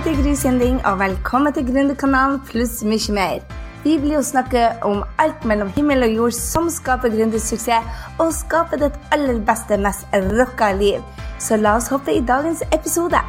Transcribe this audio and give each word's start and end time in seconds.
heter 0.00 0.22
Gry 0.22 0.34
Sinding, 0.34 0.86
og 0.86 0.98
velkommen 0.98 1.52
til 1.52 1.66
Gründerkanalen 1.68 2.38
pluss 2.48 2.78
mye 2.88 3.12
mer. 3.12 3.42
Vi 3.84 3.98
blir 4.00 4.14
jo 4.14 4.22
snakke 4.24 4.62
om 4.86 5.02
alt 5.20 5.44
mellom 5.44 5.68
himmel 5.74 6.06
og 6.06 6.14
jord 6.14 6.36
som 6.36 6.70
skaper 6.72 7.12
gründersuksess, 7.12 7.84
og 8.16 8.32
skaper 8.32 8.80
ditt 8.80 8.96
aller 9.12 9.42
beste, 9.44 9.76
mest 9.76 10.08
rocka 10.38 10.70
liv. 10.72 11.04
Så 11.36 11.58
la 11.60 11.74
oss 11.76 11.90
hoppe 11.92 12.14
i 12.16 12.24
dagens 12.24 12.62
episode. 12.72 13.20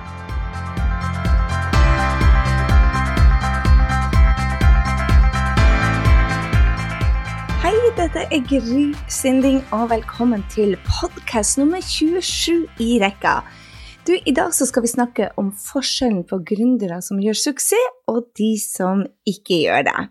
Hei, 7.66 7.76
dette 8.00 8.30
er 8.32 8.46
Gry 8.48 8.86
Sinding, 9.12 9.60
og 9.76 9.90
velkommen 9.92 10.48
til 10.56 10.78
podkast 10.88 11.60
nummer 11.60 11.84
27 11.84 12.64
i 12.80 12.96
rekka. 13.04 13.42
Du, 14.02 14.16
I 14.26 14.32
dag 14.34 14.50
skal 14.54 14.82
vi 14.82 14.90
snakke 14.90 15.28
om 15.38 15.52
forskjellen 15.54 16.24
på 16.26 16.40
gründere 16.50 16.98
som 17.06 17.20
gjør 17.22 17.38
suksess, 17.38 18.00
og 18.10 18.32
de 18.40 18.56
som 18.58 19.04
ikke 19.30 19.60
gjør 19.68 19.86
det. 19.86 20.08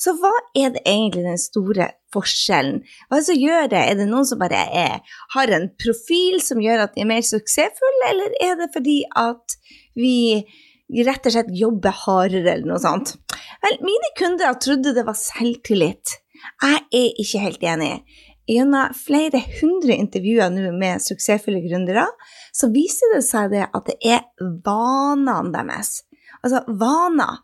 Så 0.00 0.14
hva 0.16 0.30
er 0.56 0.72
det 0.72 0.80
egentlig 0.88 1.26
den 1.26 1.40
store 1.40 1.90
forskjellen? 2.16 2.78
Hva 3.10 3.18
er 3.18 3.20
det 3.20 3.28
som 3.28 3.42
gjør 3.42 3.68
det? 3.74 3.82
Er 3.82 3.98
det 4.00 4.08
noen 4.08 4.28
som 4.28 4.40
bare 4.40 4.62
er, 4.80 5.18
har 5.36 5.52
en 5.52 5.68
profil 5.76 6.40
som 6.44 6.62
gjør 6.64 6.86
at 6.86 6.96
de 6.96 7.04
er 7.04 7.10
mer 7.12 7.28
suksessfulle, 7.28 8.08
eller 8.08 8.38
er 8.40 8.56
det 8.62 8.70
fordi 8.72 9.02
at 9.20 9.58
vi 10.00 10.16
rett 11.04 11.28
og 11.28 11.36
slett 11.36 11.52
jobber 11.60 11.92
hardere, 12.06 12.54
eller 12.54 12.70
noe 12.72 12.80
sånt? 12.80 13.18
Vel, 13.66 13.76
mine 13.84 14.14
kunder 14.16 14.56
trodde 14.56 14.96
det 14.96 15.04
var 15.04 15.18
selvtillit. 15.20 16.22
Jeg 16.64 16.86
er 16.88 17.20
ikke 17.20 17.44
helt 17.44 17.68
enig. 17.76 17.92
Gjennom 18.46 18.94
flere 18.94 19.40
hundre 19.58 19.96
intervjuer 19.98 20.52
nå 20.54 20.70
med 20.78 21.02
suksessfulle 21.02 21.64
gründere, 21.64 22.06
så 22.54 22.70
viser 22.70 23.16
det 23.16 23.24
seg 23.26 23.50
det 23.54 23.64
at 23.66 23.88
det 23.90 23.96
er 24.06 24.24
vanene 24.66 25.50
deres. 25.54 26.04
Altså 26.44 26.62
vaner. 26.78 27.40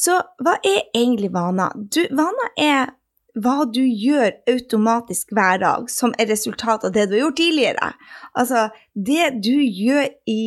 Så 0.00 0.16
hva 0.42 0.56
er 0.64 0.86
egentlig 0.96 1.30
vaner? 1.34 1.76
Vaner 2.16 2.54
er 2.56 2.94
hva 3.34 3.64
du 3.66 3.82
gjør 3.82 4.30
automatisk 4.50 5.34
hver 5.34 5.58
dag, 5.62 5.90
som 5.90 6.14
er 6.18 6.30
resultat 6.30 6.86
av 6.86 6.94
det 6.94 7.08
du 7.10 7.16
har 7.16 7.26
gjort 7.26 7.40
tidligere. 7.40 7.90
Altså 8.32 8.68
det 8.94 9.42
du 9.42 9.54
gjør 9.58 10.06
i, 10.30 10.42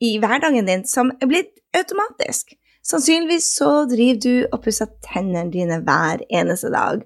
i 0.00 0.16
hverdagen 0.22 0.70
din 0.70 0.86
som 0.88 1.12
er 1.18 1.30
blitt 1.30 1.52
automatisk. 1.76 2.54
Sannsynligvis 2.86 3.50
så 3.58 3.84
driver 3.90 4.20
du 4.24 4.34
og 4.54 4.62
pusser 4.64 4.88
tennene 5.04 5.52
dine 5.52 5.82
hver 5.84 6.22
eneste 6.32 6.70
dag. 6.72 7.02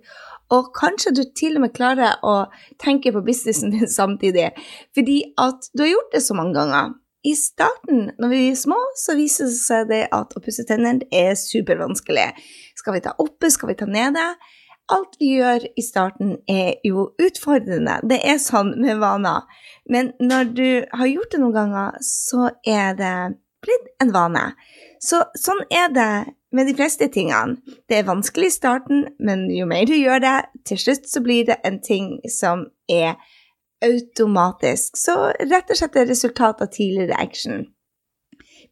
Og 0.52 0.72
kanskje 0.76 1.14
du 1.16 1.22
til 1.36 1.56
og 1.58 1.64
med 1.64 1.74
klarer 1.76 2.20
å 2.26 2.44
tenke 2.82 3.12
på 3.14 3.22
businessen 3.24 3.72
din 3.72 3.88
samtidig, 4.00 4.50
fordi 4.96 5.20
at 5.40 5.70
du 5.72 5.86
har 5.86 5.94
gjort 5.94 6.12
det 6.16 6.24
så 6.26 6.36
mange 6.36 6.56
ganger. 6.58 6.92
I 7.24 7.32
starten, 7.38 8.10
når 8.20 8.28
vi 8.28 8.40
er 8.50 8.58
små, 8.60 8.76
så 9.00 9.14
viser 9.16 9.48
det 9.48 9.56
seg 9.56 9.86
det 9.88 10.02
at 10.12 10.34
å 10.36 10.42
pusse 10.44 10.66
tennene 10.68 11.06
er 11.08 11.32
supervanskelig. 11.40 12.26
Skal 12.76 12.98
vi 12.98 13.00
ta 13.06 13.14
oppe, 13.22 13.48
skal 13.48 13.72
vi 13.72 13.78
ta 13.80 13.88
nede? 13.88 14.26
Alt 14.92 15.16
vi 15.16 15.30
gjør 15.38 15.64
i 15.64 15.82
starten, 15.86 16.34
er 16.44 16.74
jo 16.84 17.06
utfordrende. 17.16 17.96
Det 18.04 18.18
er 18.28 18.36
sånn 18.42 18.74
med 18.76 19.00
vaner. 19.00 19.48
Men 19.88 20.12
når 20.20 20.52
du 20.52 20.68
har 20.92 21.08
gjort 21.08 21.32
det 21.32 21.40
noen 21.40 21.56
ganger, 21.56 21.96
så 22.04 22.50
er 22.68 22.92
det 22.98 23.16
blitt 23.64 23.90
en 24.02 24.12
vane. 24.14 24.44
Så 25.02 25.20
sånn 25.38 25.60
er 25.72 25.90
det 25.92 26.10
med 26.54 26.68
de 26.70 26.74
fleste 26.78 27.08
tingene. 27.12 27.58
Det 27.90 27.98
er 27.98 28.08
vanskelig 28.08 28.52
i 28.52 28.56
starten, 28.56 29.06
men 29.18 29.48
jo 29.52 29.66
mer 29.68 29.88
du 29.90 29.96
gjør 29.96 30.22
det, 30.24 30.36
til 30.68 30.80
slutt 30.80 31.08
så 31.10 31.22
blir 31.24 31.48
det 31.50 31.58
en 31.66 31.80
ting 31.82 32.16
som 32.30 32.68
er 32.88 33.16
automatisk. 33.84 34.96
Så 34.96 35.16
rett 35.50 35.70
og 35.70 35.80
slett 35.80 35.98
er 36.00 36.08
resultat 36.08 36.62
av 36.64 36.70
tidligere 36.72 37.18
action. 37.20 37.66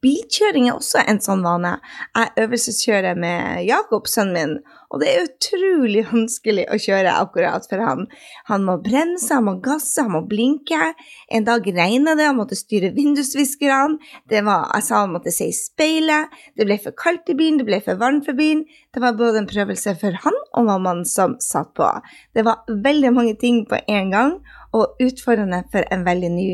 Bilkjøring 0.02 0.64
er 0.66 0.74
også 0.74 1.04
en 1.06 1.20
sånn 1.22 1.44
vane. 1.46 1.76
Jeg 2.16 2.32
øvelseskjører 2.42 3.18
med 3.22 3.62
Jakob, 3.68 4.08
sønnen 4.10 4.34
min, 4.34 4.54
og 4.90 4.98
det 4.98 5.10
er 5.12 5.28
utrolig 5.28 6.02
vanskelig 6.10 6.64
å 6.74 6.78
kjøre 6.82 7.12
akkurat 7.20 7.68
for 7.70 7.84
han. 7.86 8.08
Han 8.50 8.66
må 8.66 8.80
bremse, 8.82 9.30
han 9.30 9.46
må 9.46 9.54
gasse, 9.62 10.02
han 10.02 10.10
må 10.16 10.24
blinke. 10.26 10.90
En 11.30 11.46
dag 11.46 11.70
regna 11.78 12.16
det, 12.18 12.26
han 12.26 12.40
måtte 12.40 12.58
styre 12.58 12.90
vindusviskerne. 12.96 14.02
Det 14.26 14.42
var, 14.46 14.74
sa 14.82 15.04
han 15.04 15.14
måtte 15.14 15.34
se 15.34 15.52
i 15.52 15.56
speilet. 15.56 16.34
Det 16.58 16.66
ble 16.66 16.80
for 16.82 16.98
kaldt 16.98 17.30
i 17.30 17.38
bilen, 17.38 17.62
det 17.62 17.70
ble 17.70 17.78
for 17.86 18.02
varmt 18.02 18.26
for 18.26 18.38
bilen. 18.38 18.66
Det 18.90 19.06
var 19.06 19.14
både 19.18 19.44
en 19.44 19.50
prøvelse 19.50 19.94
for 20.02 20.18
han 20.26 20.42
og 20.50 20.66
mammaen 20.66 21.06
som 21.06 21.38
satt 21.38 21.70
på. 21.78 21.88
Det 22.34 22.42
var 22.48 22.66
veldig 22.66 23.14
mange 23.14 23.38
ting 23.38 23.62
på 23.70 23.78
en 23.86 24.10
gang, 24.10 24.38
og 24.74 24.98
utfordrende 25.04 25.62
for 25.70 25.86
en 25.94 26.02
veldig 26.08 26.34
ny 26.34 26.48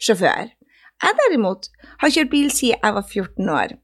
sjåfør. 0.00 0.55
Jeg 1.04 1.16
derimot 1.20 1.68
har 2.00 2.12
kjørt 2.12 2.30
bil 2.32 2.52
siden 2.52 2.80
jeg 2.80 2.96
var 2.96 3.04
14 3.04 3.50
år. 3.52 3.74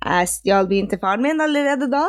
Jeg 0.00 0.32
stjal 0.32 0.68
bilen 0.68 0.90
til 0.90 1.00
faren 1.00 1.24
min 1.24 1.40
allerede 1.40 1.88
da, 1.92 2.04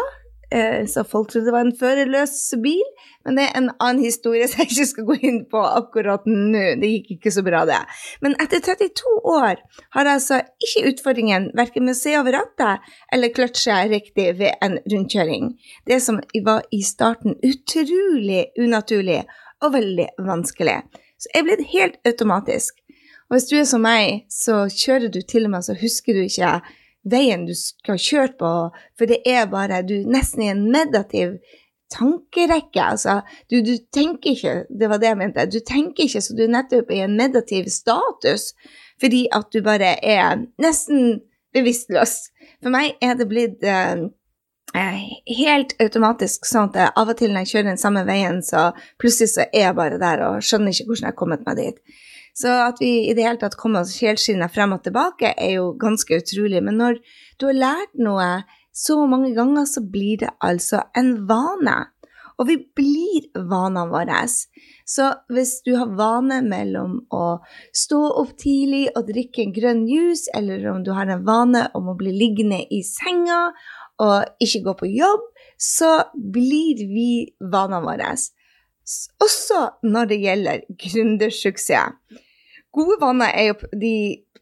eh, 0.51 0.83
så 0.87 1.03
folk 1.07 1.29
trodde 1.31 1.47
det 1.47 1.53
var 1.55 1.65
en 1.65 1.77
førerløs 1.79 2.33
bil. 2.63 2.83
Men 3.25 3.37
det 3.37 3.45
er 3.45 3.57
en 3.57 3.69
annen 3.77 4.03
historie 4.03 4.47
som 4.49 4.63
jeg 4.63 4.71
ikke 4.71 4.87
skal 4.89 5.07
gå 5.07 5.17
inn 5.29 5.39
på 5.51 5.61
akkurat 5.61 6.27
nå. 6.27 6.63
Det 6.81 6.89
gikk 6.89 7.13
ikke 7.15 7.33
så 7.35 7.43
bra, 7.47 7.63
det. 7.69 7.79
Men 8.23 8.35
etter 8.43 8.63
32 8.65 9.13
år 9.35 9.61
har 9.95 10.09
jeg 10.09 10.19
altså 10.19 10.41
ikke 10.67 10.85
utfordringen 10.91 11.51
verken 11.57 11.87
med 11.87 11.95
å 11.95 12.01
se 12.01 12.17
over 12.19 12.39
rattet 12.39 12.91
eller 13.13 13.35
kløtsje 13.35 13.77
riktig 13.93 14.27
ved 14.41 14.59
en 14.65 14.79
rundkjøring. 14.83 15.53
Det 15.87 16.01
som 16.03 16.19
var 16.47 16.67
i 16.71 16.81
starten 16.83 17.39
utrolig 17.39 18.49
unaturlig 18.59 19.23
og 19.61 19.75
veldig 19.77 20.11
vanskelig. 20.27 20.81
Så 21.21 21.31
jeg 21.35 21.45
ble 21.45 21.59
helt 21.75 21.99
automatisk. 22.07 22.81
Og 23.31 23.37
hvis 23.37 23.47
du 23.47 23.55
er 23.55 23.67
som 23.67 23.85
meg, 23.87 24.25
så 24.27 24.65
kjører 24.67 25.07
du 25.07 25.21
til 25.23 25.47
og 25.47 25.53
med, 25.53 25.63
så 25.63 25.77
husker 25.79 26.17
du 26.17 26.25
ikke 26.25 26.57
veien 27.07 27.45
du 27.47 27.53
skal 27.55 27.95
ha 27.95 28.03
kjørt 28.03 28.35
på, 28.41 28.49
for 28.99 29.07
det 29.07 29.21
er 29.25 29.47
bare 29.49 29.79
du 29.87 30.01
nesten 30.03 30.43
i 30.43 30.51
en 30.51 30.65
negativ 30.73 31.37
tankerekke. 31.95 32.83
Altså, 32.83 33.21
du, 33.47 33.61
du, 33.63 33.77
tenker 33.93 34.35
ikke 34.35 34.55
Det 34.69 34.89
var 34.89 34.99
det 34.99 35.09
jeg 35.09 35.19
mente. 35.19 35.47
Du 35.47 35.59
tenker 35.63 36.05
ikke 36.05 36.21
så 36.21 36.35
du 36.35 36.43
er 36.45 36.51
nettopp 36.51 36.91
i 36.91 37.01
en 37.05 37.17
negativ 37.19 37.71
status 37.71 38.51
fordi 39.01 39.23
at 39.33 39.47
du 39.49 39.63
bare 39.65 39.95
er 40.05 40.43
nesten 40.61 41.21
bevisstløs. 41.55 42.27
For 42.61 42.69
meg 42.69 42.99
er 43.01 43.15
det 43.17 43.25
blitt 43.31 43.63
eh, 43.65 44.03
eh 44.77 44.99
helt 45.39 45.73
automatisk 45.81 46.45
sånn 46.45 46.69
at 46.75 46.93
av 46.99 47.09
og 47.09 47.17
til 47.17 47.33
når 47.33 47.47
jeg 47.47 47.51
kjører 47.55 47.69
den 47.71 47.81
samme 47.81 48.03
veien, 48.05 48.43
så 48.45 48.69
plutselig 49.01 49.33
så 49.33 49.47
er 49.47 49.71
jeg 49.71 49.79
bare 49.79 49.97
der 49.97 50.21
og 50.27 50.45
skjønner 50.45 50.75
ikke 50.75 50.91
hvordan 50.91 51.07
jeg 51.07 51.15
har 51.15 51.17
kommet 51.23 51.47
meg 51.47 51.57
dit. 51.63 51.81
Så 52.37 52.51
at 52.67 52.79
vi 52.81 53.09
i 53.09 53.15
det 53.15 53.25
hele 53.25 53.41
tatt 53.41 53.57
kommer 53.59 53.83
oss 53.85 53.97
helskinna 54.01 54.47
frem 54.51 54.75
og 54.77 54.83
tilbake, 54.85 55.33
er 55.35 55.57
jo 55.57 55.71
ganske 55.79 56.21
utrolig. 56.21 56.63
Men 56.63 56.79
når 56.79 56.99
du 57.39 57.49
har 57.49 57.57
lært 57.57 57.95
noe 57.99 58.29
så 58.71 59.01
mange 59.07 59.33
ganger, 59.35 59.67
så 59.67 59.83
blir 59.83 60.21
det 60.23 60.31
altså 60.39 60.85
en 60.97 61.15
vane. 61.27 61.77
Og 62.39 62.47
vi 62.49 62.55
blir 62.75 63.27
vanene 63.35 63.83
våre. 63.91 64.23
Så 64.87 65.11
hvis 65.29 65.59
du 65.65 65.75
har 65.77 65.91
vane 65.99 66.39
mellom 66.41 66.97
å 67.13 67.25
stå 67.75 67.99
opp 68.23 68.33
tidlig 68.41 68.87
og 68.95 69.11
drikke 69.11 69.43
en 69.45 69.53
grønn 69.53 69.83
juice, 69.89 70.31
eller 70.33 70.65
om 70.71 70.81
du 70.85 70.93
har 70.97 71.11
en 71.11 71.25
vane 71.27 71.67
om 71.77 71.91
å 71.91 71.97
bli 71.99 72.15
liggende 72.15 72.63
i 72.73 72.81
senga 72.87 73.51
og 74.01 74.41
ikke 74.41 74.63
gå 74.65 74.77
på 74.79 74.89
jobb, 74.95 75.27
så 75.61 75.99
blir 76.15 76.81
vi 76.89 77.11
vanene 77.43 77.85
våre 77.85 78.15
også 79.21 79.61
når 79.83 80.11
det 80.11 80.19
gjelder 80.23 80.65
gründersuksess. 80.83 82.19
Gode 82.71 82.97
vaner 83.01 83.33
er 83.35 83.51
jo 83.51 83.55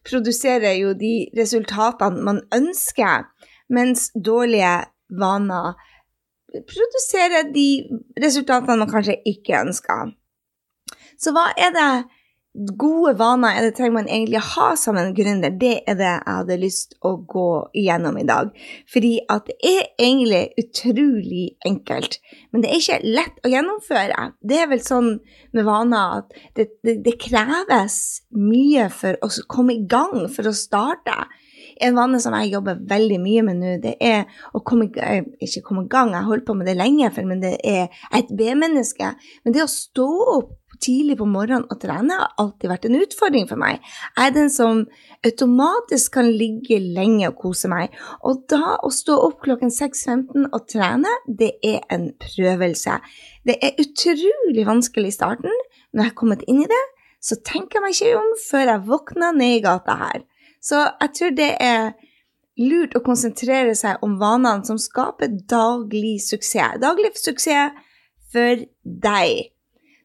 produserer 0.05 0.77
jo 0.79 0.93
de 0.93 1.29
resultatene 1.37 2.23
man 2.23 2.41
ønsker, 2.55 3.25
mens 3.69 4.09
dårlige 4.25 4.75
vaner 5.09 5.73
produserer 6.49 7.51
de 7.53 7.67
resultatene 8.23 8.79
man 8.81 8.91
kanskje 8.91 9.19
ikke 9.25 9.59
ønsker. 9.59 10.13
Så 11.19 11.33
hva 11.35 11.49
er 11.57 11.73
det 11.75 11.89
gode 12.53 13.13
vaner 13.19 13.53
er 13.55 13.67
det 13.67 13.75
trenger 13.77 13.93
man 13.99 14.07
egentlig 14.09 14.39
å 14.39 14.47
ha 14.55 14.67
som 14.79 14.97
en 14.97 15.11
gründer? 15.15 15.53
Det 15.61 15.83
er 15.87 15.97
det 15.99 16.07
jeg 16.07 16.25
hadde 16.25 16.57
lyst 16.59 16.95
å 17.05 17.13
gå 17.29 17.49
igjennom 17.77 18.17
i 18.17 18.25
dag. 18.27 18.49
Fordi 18.89 19.13
at 19.29 19.49
det 19.49 19.57
er 19.69 19.91
egentlig 20.01 20.41
utrolig 20.61 21.45
enkelt, 21.67 22.19
men 22.51 22.63
det 22.63 22.71
er 22.71 22.81
ikke 22.81 23.01
lett 23.05 23.45
å 23.45 23.53
gjennomføre. 23.53 24.31
Det 24.41 24.63
er 24.63 24.71
vel 24.71 24.81
sånn 24.85 25.11
med 25.55 25.67
vaner 25.67 26.23
at 26.23 26.39
det, 26.57 26.71
det, 26.85 26.99
det 27.05 27.19
kreves 27.21 27.99
mye 28.33 28.89
for 28.93 29.19
å 29.21 29.29
komme 29.51 29.77
i 29.77 29.85
gang, 29.89 30.25
for 30.33 30.49
å 30.49 30.55
starte. 30.55 31.21
En 31.79 31.95
vane 31.95 32.19
som 32.19 32.33
jeg 32.35 32.51
jobber 32.51 32.81
veldig 32.89 33.19
mye 33.23 33.43
med 33.45 33.59
nå, 33.61 33.75
det 33.83 33.93
er 34.03 34.25
å 34.57 34.59
komme, 34.65 34.89
eh, 34.99 35.21
ikke 35.45 35.63
komme 35.63 35.85
i 35.85 35.91
gang, 35.91 36.11
jeg 36.11 36.25
har 36.25 36.27
holdt 36.27 36.47
på 36.49 36.57
med 36.57 36.67
det 36.67 36.75
lenge, 36.75 37.11
men 37.23 37.43
det 37.43 37.55
er 37.63 37.87
et 38.15 38.33
B-menneske. 38.35 39.13
Men 39.45 39.55
det 39.55 39.63
å 39.63 39.71
stå 39.71 40.09
opp 40.33 40.57
tidlig 40.83 41.17
på 41.19 41.27
morgenen 41.29 41.67
å 41.71 41.77
trene 41.79 42.17
har 42.19 42.33
alltid 42.41 42.71
vært 42.71 42.87
en 42.87 42.97
utfordring 42.99 43.47
for 43.49 43.61
meg. 43.61 43.79
Jeg 44.15 44.31
er 44.31 44.35
den 44.35 44.51
som 44.53 44.83
automatisk 45.25 46.15
kan 46.17 46.29
ligge 46.31 46.79
lenge 46.79 47.29
og 47.29 47.39
kose 47.41 47.71
meg. 47.71 47.95
Og 48.27 48.45
da 48.51 48.77
å 48.85 48.91
stå 48.93 49.17
opp 49.27 49.41
klokken 49.45 49.73
6.15 49.73 50.49
og 50.49 50.67
trene, 50.71 51.11
det 51.27 51.53
er 51.65 51.83
en 51.93 52.09
prøvelse. 52.21 52.99
Det 53.47 53.57
er 53.63 53.79
utrolig 53.81 54.65
vanskelig 54.67 55.13
i 55.13 55.17
starten. 55.19 55.61
Når 55.91 56.03
jeg 56.03 56.11
har 56.11 56.19
kommet 56.19 56.45
inn 56.47 56.63
i 56.63 56.69
det, 56.69 56.83
så 57.19 57.35
tenker 57.43 57.79
jeg 57.79 57.85
meg 57.85 57.97
ikke 57.97 58.19
om 58.19 58.29
før 58.41 58.73
jeg 58.73 58.85
våkner 58.87 59.35
ned 59.35 59.57
i 59.57 59.63
gata 59.65 59.97
her. 59.99 60.23
Så 60.63 60.79
jeg 60.85 61.15
tror 61.15 61.35
det 61.35 61.51
er 61.63 61.91
lurt 62.59 62.95
å 62.97 63.03
konsentrere 63.03 63.75
seg 63.77 64.03
om 64.05 64.17
vanene 64.19 64.67
som 64.67 64.79
skaper 64.79 65.31
daglig 65.49 66.17
suksess. 66.25 66.79
Daglig 66.83 67.13
suksess 67.19 67.75
for 68.33 68.65
deg. 68.83 69.49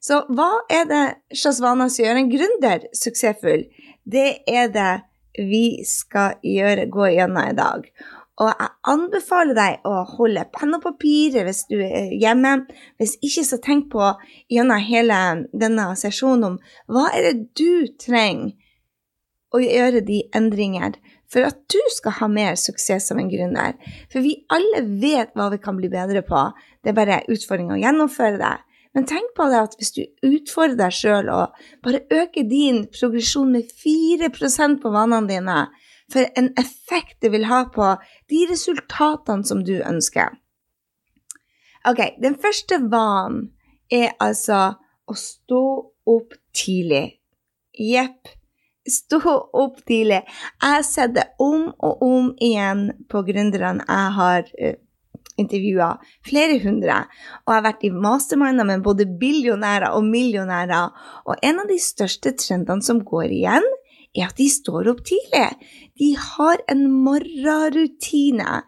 Så 0.04 0.20
hva 0.36 0.50
er 0.72 0.84
det 0.90 1.04
Shazwana 1.32 1.88
som 1.88 2.04
gjør 2.04 2.20
en 2.20 2.32
gründer 2.32 2.82
suksessfull? 2.96 3.64
Det 4.04 4.44
er 4.50 4.68
det 4.74 4.92
vi 5.38 5.80
skal 5.88 6.36
gjøre, 6.44 6.90
gå 6.92 7.08
gjennom 7.14 7.48
i 7.48 7.56
dag. 7.56 7.86
Og 8.42 8.50
jeg 8.50 8.70
anbefaler 8.90 9.56
deg 9.56 9.86
å 9.86 10.02
holde 10.16 10.42
penn 10.52 10.74
og 10.76 10.82
papir 10.82 11.38
hvis 11.46 11.62
du 11.70 11.78
er 11.78 12.10
hjemme. 12.18 12.66
Hvis 12.98 13.14
ikke, 13.22 13.46
så 13.46 13.60
tenk 13.62 13.88
på 13.94 14.10
gjennom 14.52 14.82
hele 14.82 15.20
denne 15.54 15.86
sesjonen 15.98 16.48
om 16.48 16.60
hva 16.90 17.06
er 17.14 17.30
det 17.30 17.54
du 17.56 17.86
trenger 18.02 18.52
å 19.54 19.62
gjøre 19.62 20.02
de 20.02 20.24
endringer 20.34 20.98
for 21.30 21.46
at 21.46 21.60
du 21.70 21.78
skal 21.94 22.16
ha 22.18 22.28
mer 22.30 22.58
suksess 22.58 23.06
som 23.08 23.20
en 23.22 23.30
gründer. 23.30 23.78
For 24.10 24.20
vi 24.26 24.40
alle 24.52 24.82
vet 25.00 25.32
hva 25.38 25.48
vi 25.54 25.62
kan 25.62 25.78
bli 25.78 25.88
bedre 25.92 26.24
på, 26.26 26.48
det 26.82 26.90
er 26.90 26.98
bare 26.98 27.22
utfordring 27.30 27.70
å 27.70 27.78
gjennomføre 27.78 28.42
det. 28.42 28.56
Men 28.94 29.08
tenk 29.10 29.32
på 29.34 29.48
det 29.50 29.62
at 29.66 29.74
hvis 29.78 29.90
du 29.96 30.02
utfordrer 30.22 30.78
deg 30.78 30.94
sjøl 30.94 31.30
og 31.34 31.56
bare 31.82 32.04
øker 32.14 32.46
din 32.46 32.84
progresjon 32.94 33.50
med 33.56 33.72
4% 33.82 34.78
på 34.82 34.92
vanene 34.94 35.30
dine, 35.30 35.58
for 36.12 36.28
en 36.38 36.52
effekt 36.60 37.18
det 37.24 37.32
vil 37.34 37.48
ha 37.50 37.64
på 37.74 37.94
de 38.30 38.44
resultatene 38.50 39.46
som 39.48 39.64
du 39.66 39.74
ønsker. 39.80 40.30
Ok, 41.84 42.00
den 42.22 42.38
første 42.40 42.78
vanen 42.92 43.50
er 43.92 44.14
altså 44.22 44.76
å 45.10 45.16
stå 45.18 45.64
opp 46.08 46.38
tidlig. 46.56 47.18
Jepp. 47.74 48.30
Stå 48.88 49.20
opp 49.56 49.80
tidlig. 49.88 50.22
Jeg 50.62 50.70
har 50.76 50.86
sett 50.86 51.14
det 51.16 51.26
om 51.42 51.70
og 51.74 52.02
om 52.04 52.30
igjen 52.40 52.86
på 53.10 53.24
gründerne 53.26 53.84
jeg 53.84 54.16
har 54.18 54.48
uh, 54.48 54.74
intervjua, 55.40 55.94
flere 56.26 56.58
hundre, 56.62 57.04
og 57.44 57.52
jeg 57.52 57.58
har 57.58 57.66
vært 57.66 57.86
i 57.86 57.92
masterminder 57.94 58.68
med 58.68 58.84
både 58.86 59.06
billionærer 59.20 59.94
og 59.96 60.06
millionærer, 60.06 60.92
og 61.26 61.40
en 61.42 61.62
av 61.62 61.70
de 61.70 61.80
største 61.82 62.34
trendene 62.38 62.84
som 62.84 63.02
går 63.06 63.32
igjen, 63.34 63.66
er 64.14 64.28
at 64.28 64.38
de 64.38 64.46
står 64.50 64.92
opp 64.92 65.02
tidlig. 65.08 65.48
De 65.98 66.12
har 66.20 66.62
en 66.70 66.84
morgenrutine. 67.02 68.60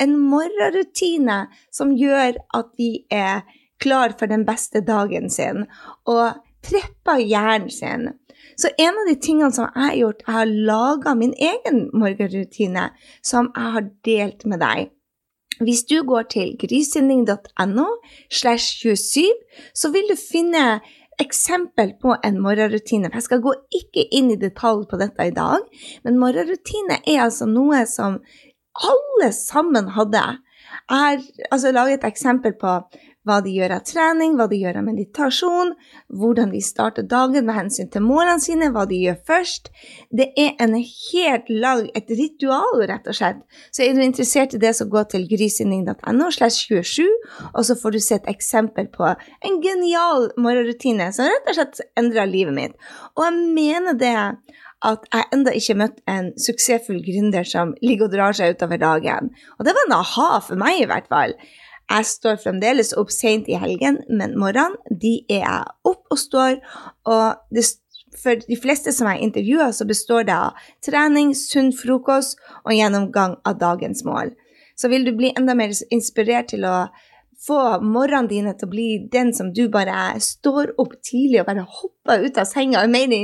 En 0.00 0.16
morgenrutine 0.16 1.44
som 1.74 1.92
gjør 1.92 2.40
at 2.56 2.72
de 2.80 2.90
er 3.12 3.44
klar 3.82 4.16
for 4.18 4.30
den 4.30 4.46
beste 4.48 4.80
dagen 4.86 5.28
sin, 5.30 5.66
og 6.08 6.40
prepper 6.64 7.20
hjernen 7.20 7.72
sin. 7.72 8.08
Så 8.56 8.70
en 8.78 8.96
av 9.00 9.08
de 9.08 9.16
tingene 9.20 9.52
som 9.52 9.66
jeg 9.66 9.82
har 9.82 9.96
gjort, 9.98 10.24
jeg 10.26 10.34
har 10.36 10.56
laga 10.70 11.14
min 11.18 11.34
egen 11.36 11.88
morgenrutine 11.92 12.88
som 13.24 13.50
jeg 13.54 13.76
har 13.76 13.88
delt 14.06 14.44
med 14.50 14.62
deg. 14.62 14.93
Hvis 15.62 15.84
du 15.90 16.00
går 16.06 16.28
til 16.34 16.54
grysynding.no 16.58 17.86
slash 18.30 18.80
27, 18.82 19.30
så 19.74 19.90
vil 19.94 20.08
du 20.10 20.16
finne 20.18 20.80
eksempel 21.22 21.94
på 22.02 22.16
en 22.26 22.40
morgenrutine. 22.42 23.10
Jeg 23.14 23.22
skal 23.22 23.42
gå 23.44 23.54
ikke 23.74 24.06
inn 24.14 24.32
i 24.34 24.40
detalj 24.40 24.86
på 24.90 24.98
dette 24.98 25.28
i 25.28 25.34
dag, 25.34 25.62
men 26.06 26.18
morgenrutine 26.18 26.98
er 27.06 27.26
altså 27.26 27.46
noe 27.50 27.84
som 27.90 28.18
alle 28.82 29.30
sammen 29.36 29.92
hadde. 29.94 30.24
Har 30.90 31.18
altså 31.50 31.72
laget 31.72 32.02
et 32.02 32.08
eksempel 32.12 32.56
på 32.60 32.78
hva 33.24 33.38
de 33.44 33.52
gjør 33.56 33.72
av 33.78 33.84
trening, 33.88 34.34
hva 34.36 34.46
de 34.50 34.58
gjør 34.60 34.78
av 34.80 34.84
meditasjon, 34.84 35.72
hvordan 36.12 36.50
de 36.52 36.60
starter 36.64 37.06
dagen 37.08 37.46
med 37.48 37.56
hensyn 37.56 37.88
til 37.92 38.04
målene 38.04 38.42
sine, 38.42 38.68
hva 38.74 38.84
de 38.88 38.98
gjør 39.00 39.16
først. 39.30 39.70
Det 40.12 40.28
er 40.40 40.52
en 40.60 40.76
helt 40.76 41.48
lag, 41.48 41.86
et 41.96 42.12
ritual, 42.12 42.84
rett 42.90 43.08
og 43.08 43.16
slett. 43.16 43.40
Så 43.72 43.86
er 43.86 43.96
du 43.96 44.02
interessert 44.04 44.56
i 44.56 44.60
det, 44.60 44.74
så 44.76 44.88
gå 44.92 45.06
til 45.12 45.24
grysynding.no 45.30 46.28
slash 46.36 46.68
27, 46.68 47.08
og 47.54 47.64
så 47.64 47.78
får 47.80 47.96
du 47.96 48.00
se 48.04 48.20
et 48.20 48.30
eksempel 48.34 48.90
på 48.92 49.08
en 49.08 49.60
genial 49.64 50.28
morgenrutine 50.36 51.08
som 51.16 51.30
rett 51.30 51.48
og 51.48 51.58
slett 51.60 51.80
endra 52.00 52.28
livet 52.28 52.56
mitt. 52.56 52.76
Og 53.16 53.24
jeg 53.24 53.56
mener 53.56 53.96
det 53.96 54.16
at 54.84 55.06
jeg 55.12 55.28
enda 55.34 55.52
ikke 55.56 55.76
møtt 55.80 56.00
en 56.10 56.32
suksessfull 56.40 57.00
gründer 57.04 57.46
som 57.48 57.74
ligger 57.82 58.08
og 58.08 58.16
drar 58.16 58.36
seg 58.36 58.56
utover 58.56 58.80
dagen. 58.80 59.30
Og 59.58 59.66
det 59.66 59.74
var 59.76 59.88
en 59.88 59.96
aha 59.98 60.28
for 60.44 60.60
meg, 60.60 60.82
i 60.82 60.88
hvert 60.90 61.08
fall. 61.12 61.36
Jeg 61.90 62.08
står 62.08 62.40
fremdeles 62.40 62.94
opp 62.96 63.12
sent 63.12 63.48
i 63.52 63.58
helgen, 63.60 64.00
men 64.08 64.36
morgenen 64.40 64.76
de 64.88 65.18
er 65.28 65.42
jeg 65.42 65.74
opp 65.90 66.14
og 66.14 66.20
står. 66.20 66.60
Og 67.10 67.56
det, 67.56 67.66
for 68.20 68.40
de 68.40 68.60
fleste 68.60 68.92
som 68.94 69.10
jeg 69.10 69.26
intervjuer, 69.26 69.72
så 69.76 69.86
består 69.88 70.28
det 70.28 70.36
av 70.36 70.68
trening, 70.84 71.34
sunn 71.36 71.72
frokost 71.76 72.40
og 72.64 72.72
gjennomgang 72.76 73.36
av 73.44 73.60
dagens 73.60 74.04
mål. 74.08 74.32
Så 74.76 74.88
vil 74.90 75.04
du 75.06 75.12
bli 75.16 75.32
enda 75.36 75.54
mer 75.54 75.74
inspirert 75.94 76.50
til 76.50 76.64
å 76.66 76.86
få 77.46 77.80
morgenene 77.82 78.30
dine 78.30 78.52
til 78.54 78.68
å 78.68 78.72
bli 78.72 78.88
den 79.12 79.32
som 79.36 79.50
du 79.54 79.66
bare 79.72 80.14
står 80.22 80.74
opp 80.80 80.94
tidlig 81.04 81.42
og 81.42 81.48
bare 81.50 81.66
hopper 81.80 82.24
ut 82.26 82.38
av 82.40 82.48
senga 82.48 82.80
og 82.80 82.88
er 82.88 82.94
mer 82.94 83.14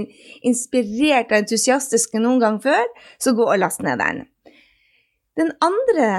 inspirert 0.47 1.31
og 1.31 1.39
entusiastisk 1.43 2.15
enn 2.17 2.27
noen 2.27 2.43
gang 2.43 2.59
før, 2.65 2.85
så 3.23 3.35
gå 3.37 3.47
og 3.47 3.61
last 3.63 3.85
ned 3.87 4.01
den. 4.03 4.25
Den 5.39 5.55
andre 5.65 6.11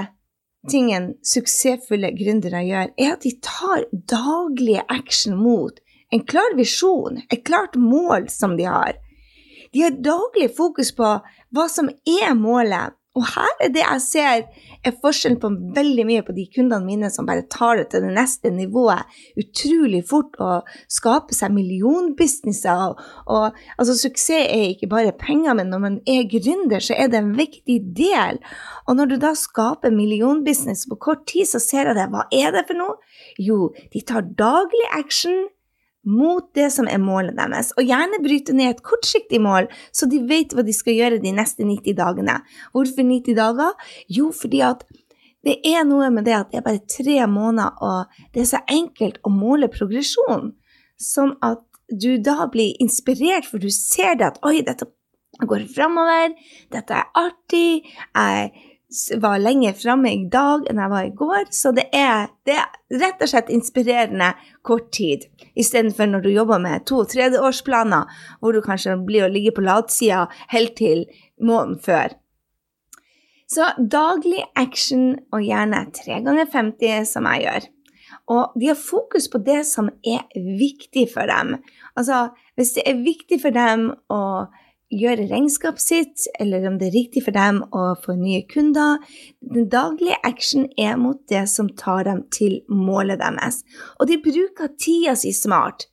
tingen 0.70 1.12
suksessfulle 1.26 2.12
gründere 2.16 2.62
gjør, 2.66 2.92
er 2.96 3.14
at 3.16 3.24
de 3.26 3.34
tar 3.42 3.86
daglige 3.92 4.84
action 4.88 5.36
mot 5.38 5.78
en 6.12 6.22
klar 6.28 6.56
visjon, 6.58 7.22
et 7.32 7.44
klart 7.46 7.76
mål 7.78 8.28
som 8.30 8.56
de 8.58 8.66
har. 8.68 8.98
De 9.72 9.84
har 9.86 9.94
daglig 10.04 10.50
fokus 10.56 10.92
på 10.96 11.08
hva 11.24 11.68
som 11.72 11.88
er 11.88 12.34
målet, 12.36 12.92
og 13.12 13.26
her 13.28 13.50
er 13.60 13.68
det 13.74 13.82
jeg 13.82 14.00
ser 14.00 14.44
er 14.82 14.94
forskjellen 15.02 15.36
på 15.42 15.50
veldig 15.76 16.04
mye 16.08 16.22
på 16.24 16.32
de 16.32 16.46
kundene 16.54 16.86
mine 16.86 17.10
som 17.12 17.26
bare 17.28 17.44
tar 17.52 17.76
det 17.76 17.90
til 17.92 18.06
det 18.06 18.14
neste 18.16 18.50
nivået 18.50 19.04
utrolig 19.38 20.00
fort 20.08 20.38
og 20.40 20.70
skaper 20.90 21.36
seg 21.36 21.52
millionbusinesser. 21.52 22.80
Og, 22.88 23.02
og, 23.28 23.60
altså, 23.76 23.98
suksess 24.00 24.46
er 24.48 24.72
ikke 24.72 24.88
bare 24.90 25.12
penger, 25.18 25.52
men 25.58 25.68
når 25.68 25.84
man 25.84 26.00
er 26.08 26.24
gründer, 26.32 26.80
så 26.80 26.96
er 26.96 27.12
det 27.12 27.20
en 27.20 27.34
viktig 27.36 27.78
del. 27.98 28.40
Og 28.88 28.96
når 28.96 29.12
du 29.12 29.16
da 29.20 29.34
skaper 29.36 29.92
millionbusiness 29.92 30.88
på 30.88 30.96
kort 30.96 31.26
tid, 31.28 31.44
så 31.52 31.60
ser 31.60 31.92
jeg 31.92 31.98
det. 32.00 32.08
Hva 32.14 32.24
er 32.32 32.56
det 32.56 32.64
for 32.70 32.80
noe? 32.80 32.96
Jo, 33.38 33.74
de 33.92 34.02
tar 34.08 34.24
daglig 34.40 34.88
action 34.96 35.44
mot 36.08 36.48
det 36.56 36.68
som 36.74 36.88
er 36.90 37.00
målet 37.02 37.36
deres, 37.38 37.70
og 37.78 37.86
gjerne 37.86 38.22
bryte 38.24 38.54
ned 38.56 38.72
et 38.72 38.82
kortsiktig 38.86 39.40
mål, 39.42 39.68
så 39.94 40.08
de 40.10 40.22
vet 40.28 40.54
hva 40.54 40.64
de 40.66 40.74
skal 40.74 40.98
gjøre 40.98 41.20
de 41.22 41.34
neste 41.36 41.66
90 41.66 41.98
dagene. 41.98 42.40
Hvorfor 42.74 43.06
90 43.06 43.38
dager? 43.38 43.76
Jo, 44.10 44.30
fordi 44.34 44.62
at 44.66 44.82
det 45.46 45.58
er 45.66 45.86
noe 45.86 46.10
med 46.14 46.26
det 46.26 46.34
at 46.38 46.50
det 46.52 46.60
er 46.60 46.66
bare 46.66 46.82
tre 46.90 47.18
måneder, 47.26 47.78
og 47.82 48.34
det 48.34 48.44
er 48.44 48.50
så 48.54 48.62
enkelt 48.70 49.18
å 49.26 49.30
måle 49.34 49.70
progresjon. 49.70 50.52
Sånn 51.02 51.36
at 51.42 51.62
du 51.92 52.16
da 52.22 52.46
blir 52.50 52.78
inspirert, 52.82 53.46
for 53.48 53.62
du 53.62 53.70
ser 53.74 54.16
det 54.18 54.32
at 54.32 54.42
oi, 54.46 54.60
dette 54.64 54.86
går 55.48 55.66
framover, 55.74 56.36
dette 56.72 56.94
er 56.94 57.08
artig, 57.18 57.82
jeg 58.14 58.52
var 59.20 59.40
lenger 59.42 59.74
framme 59.78 60.12
i 60.12 60.24
dag 60.30 60.66
enn 60.70 60.80
jeg 60.82 60.92
var 60.92 61.06
i 61.06 61.12
går. 61.16 61.50
Så 61.54 61.72
det 61.76 61.88
er, 61.96 62.30
det 62.46 62.56
er 62.60 63.00
rett 63.02 63.22
og 63.24 63.30
slett 63.32 63.52
inspirerende 63.52 64.32
kort 64.66 64.90
tid, 64.94 65.26
istedenfor 65.58 66.10
når 66.10 66.24
du 66.24 66.30
jobber 66.32 66.62
med 66.62 66.86
to- 66.88 67.04
tredjeårsplaner, 67.08 68.08
hvor 68.40 68.52
du 68.52 68.62
kanskje 68.64 68.98
blir 69.06 69.26
å 69.26 69.32
ligge 69.32 69.54
på 69.56 69.64
latsida 69.64 70.26
helt 70.52 70.76
til 70.78 71.06
måneden 71.40 71.80
før. 71.82 72.16
Så 73.52 73.68
daglig 73.76 74.40
action, 74.56 75.18
og 75.32 75.44
gjerne 75.44 75.84
tre 75.92 76.22
ganger 76.24 76.48
50, 76.48 77.04
som 77.08 77.26
jeg 77.28 77.44
gjør. 77.44 77.68
Og 78.32 78.54
de 78.60 78.70
har 78.70 78.78
fokus 78.78 79.26
på 79.28 79.40
det 79.44 79.60
som 79.68 79.90
er 80.06 80.24
viktig 80.36 81.08
for 81.12 81.28
dem. 81.28 81.58
Altså, 81.98 82.30
hvis 82.56 82.72
det 82.78 82.84
er 82.88 83.02
viktig 83.04 83.40
for 83.42 83.52
dem 83.52 83.90
å 84.12 84.22
gjøre 84.92 85.28
regnskapet 85.30 85.82
sitt, 85.82 86.26
eller 86.40 86.66
om 86.68 86.78
det 86.78 86.90
er 86.90 86.96
riktig 86.98 87.24
for 87.24 87.36
dem 87.36 87.62
å 87.72 87.92
få 88.02 88.16
nye 88.18 88.42
kunder. 88.48 89.00
Den 89.40 89.70
daglige 89.72 90.18
action 90.26 90.68
er 90.78 90.98
mot 91.00 91.20
det 91.32 91.46
som 91.50 91.70
tar 91.78 92.04
dem 92.08 92.24
til 92.34 92.60
målet 92.68 93.22
deres. 93.22 93.62
Og 93.98 94.10
de 94.10 94.20
bruker 94.22 94.74
tida 94.76 95.16
si 95.18 95.32
smart. 95.36 95.88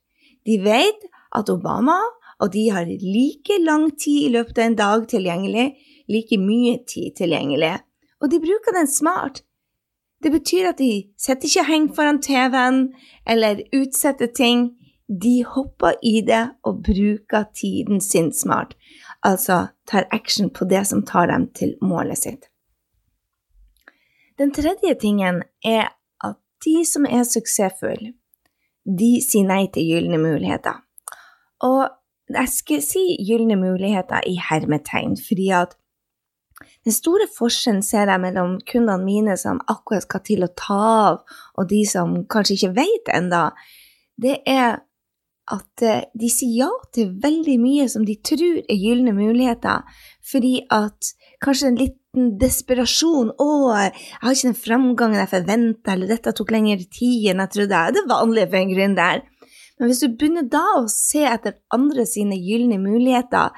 De 0.45 0.59
vet 0.63 1.07
at 1.35 1.51
Obama 1.51 1.99
og 2.39 2.53
de 2.53 2.69
har 2.71 2.87
like 2.87 3.59
lang 3.63 3.89
tid 3.99 4.29
i 4.29 4.33
løpet 4.37 4.57
av 4.57 4.65
en 4.65 4.79
dag 4.79 5.05
tilgjengelig, 5.11 5.67
like 6.07 6.39
mye 6.39 6.79
tid 6.87 7.17
tilgjengelig. 7.19 7.75
Og 8.23 8.31
de 8.31 8.39
bruker 8.43 8.75
den 8.75 8.87
smart. 8.87 9.43
Det 10.23 10.31
betyr 10.31 10.71
at 10.71 10.79
de 10.79 11.07
setter 11.19 11.47
ikke 11.47 11.67
heng 11.67 11.87
foran 11.95 12.19
TV-en 12.23 12.89
eller 13.27 13.61
utsetter 13.75 14.31
ting 14.35 14.69
de 15.09 15.43
hopper 15.47 15.97
i 16.05 16.21
det 16.21 16.43
og 16.63 16.83
bruker 16.85 17.47
tiden 17.57 18.01
sin 18.01 18.31
smart, 18.33 18.75
altså 19.25 19.67
tar 19.89 20.05
action 20.11 20.49
på 20.53 20.65
det 20.69 20.85
som 20.87 21.01
tar 21.05 21.27
dem 21.31 21.47
til 21.57 21.75
målet 21.81 22.17
sitt. 22.17 22.49
Den 24.37 24.53
tredje 24.55 24.93
tingen 25.01 25.41
er 25.65 25.89
at 26.23 26.37
de 26.63 26.85
som 26.85 27.07
er 27.09 27.25
suksessfulle, 27.27 28.13
de 28.85 29.09
sier 29.25 29.47
nei 29.47 29.65
til 29.73 29.89
gylne 29.89 30.21
muligheter. 30.21 30.77
Og 31.65 31.89
jeg 32.29 32.51
skal 32.53 32.85
si 32.85 33.03
gylne 33.25 33.57
muligheter 33.59 34.23
i 34.29 34.37
hermetegn, 34.49 35.17
fordi 35.27 35.49
at 35.49 35.75
Den 36.83 36.91
store 36.91 37.23
forskjellen 37.37 37.83
ser 37.83 38.09
jeg 38.11 38.19
mellom 38.19 38.57
kundene 38.67 39.03
mine 39.03 39.35
som 39.39 39.61
akkurat 39.71 40.03
skal 40.03 40.21
til 40.27 40.43
å 40.43 40.49
ta 40.59 40.79
av, 40.79 41.19
og 41.55 41.69
de 41.69 41.85
som 41.87 42.17
kanskje 42.27 42.57
ikke 42.57 42.71
vet 42.75 43.11
enda, 43.15 43.43
det 44.19 44.41
er 44.43 44.81
at 45.53 45.83
eh, 45.85 46.05
de 46.17 46.29
sier 46.31 46.65
ja 46.65 46.69
til 46.95 47.13
veldig 47.23 47.57
mye 47.61 47.87
som 47.91 48.05
de 48.07 48.15
tror 48.25 48.61
er 48.61 48.77
gylne 48.77 49.13
muligheter, 49.17 49.85
fordi 50.25 50.59
at 50.73 51.13
kanskje 51.43 51.71
en 51.71 51.79
liten 51.79 52.29
desperasjon 52.41 53.33
'Å, 53.33 53.49
jeg 53.79 53.91
har 54.21 54.35
ikke 54.35 54.49
den 54.49 54.61
framgangen 54.63 55.21
jeg 55.21 55.33
forventa', 55.33 55.93
eller 55.93 56.07
'dette 56.07 56.35
tok 56.37 56.51
lengre 56.51 56.85
tid 56.85 57.31
enn 57.31 57.43
jeg 57.45 57.53
trodde'. 57.55 57.83
Det 57.93 58.03
er 58.03 58.13
vanlig 58.13 58.47
for 58.49 58.61
en 58.61 58.73
gründer. 58.75 59.21
Men 59.79 59.87
hvis 59.87 60.01
du 60.03 60.09
begynner 60.09 60.49
da 60.49 60.65
å 60.81 60.89
se 60.91 61.23
etter 61.23 61.55
andre 61.71 62.05
sine 62.05 62.35
gylne 62.35 62.77
muligheter, 62.81 63.55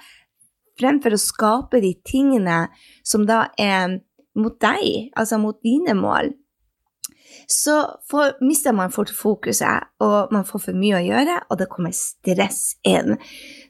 fremfor 0.79 1.15
å 1.15 1.21
skape 1.21 1.81
de 1.81 1.95
tingene 2.05 2.67
som 3.03 3.25
da 3.25 3.47
er 3.59 3.99
mot 4.37 4.55
deg, 4.61 5.11
altså 5.17 5.39
mot 5.41 5.57
dine 5.65 5.95
mål, 5.97 6.31
så 7.51 7.99
får, 8.09 8.37
mister 8.41 8.73
man 8.75 8.93
fort 8.93 9.11
fokuset, 9.15 9.89
og 10.03 10.31
man 10.31 10.45
får 10.47 10.63
for 10.67 10.77
mye 10.77 10.99
å 11.01 11.03
gjøre, 11.03 11.37
og 11.49 11.59
det 11.59 11.67
kommer 11.71 11.93
stress 11.95 12.77
inn. 12.87 13.17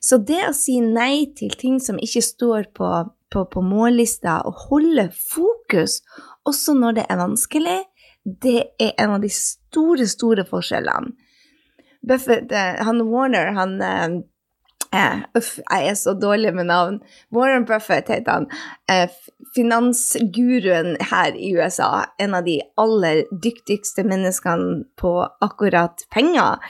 Så 0.04 0.22
det 0.22 0.44
å 0.48 0.56
si 0.56 0.78
nei 0.86 1.32
til 1.38 1.56
ting 1.58 1.80
som 1.82 2.00
ikke 2.02 2.24
står 2.26 2.70
på, 2.78 2.92
på, 3.34 3.46
på 3.50 3.64
mållista, 3.66 4.42
og 4.46 4.68
holde 4.70 5.10
fokus 5.18 6.02
også 6.48 6.78
når 6.78 7.00
det 7.00 7.08
er 7.10 7.22
vanskelig, 7.22 7.80
det 8.22 8.60
er 8.78 8.94
en 9.02 9.18
av 9.18 9.24
de 9.24 9.32
store, 9.34 10.06
store 10.10 10.46
forskjellene. 10.46 11.16
Buffett, 12.06 12.50
eh, 12.54 12.80
han 12.82 13.02
Warner, 13.10 13.52
han 13.54 13.76
eh, 13.86 14.22
Eh, 14.92 15.22
uff, 15.40 15.54
jeg 15.64 15.88
er 15.88 15.94
så 15.96 16.12
dårlig 16.20 16.52
med 16.56 16.68
navn. 16.68 16.98
Warren 17.32 17.64
Buffett 17.66 18.10
heter 18.12 18.32
han. 18.32 18.48
Finansguruen 19.56 20.96
her 21.12 21.36
i 21.36 21.52
USA. 21.58 22.06
En 22.18 22.36
av 22.38 22.46
de 22.46 22.62
aller 22.80 23.26
dyktigste 23.44 24.06
menneskene 24.08 24.84
på 25.00 25.12
akkurat 25.44 26.06
penger. 26.14 26.62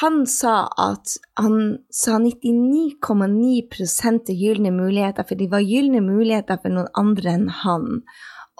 Han 0.00 0.22
sa 0.26 0.70
at 0.80 1.18
han 1.36 1.84
sa 1.92 2.16
99,9 2.16 4.30
er 4.30 4.32
gylne 4.32 4.72
muligheter, 4.72 5.26
for 5.28 5.36
de 5.36 5.50
var 5.52 5.60
gylne 5.60 6.00
muligheter 6.00 6.56
for 6.62 6.72
noen 6.72 6.88
andre 6.96 7.34
enn 7.36 7.48
han. 7.64 8.00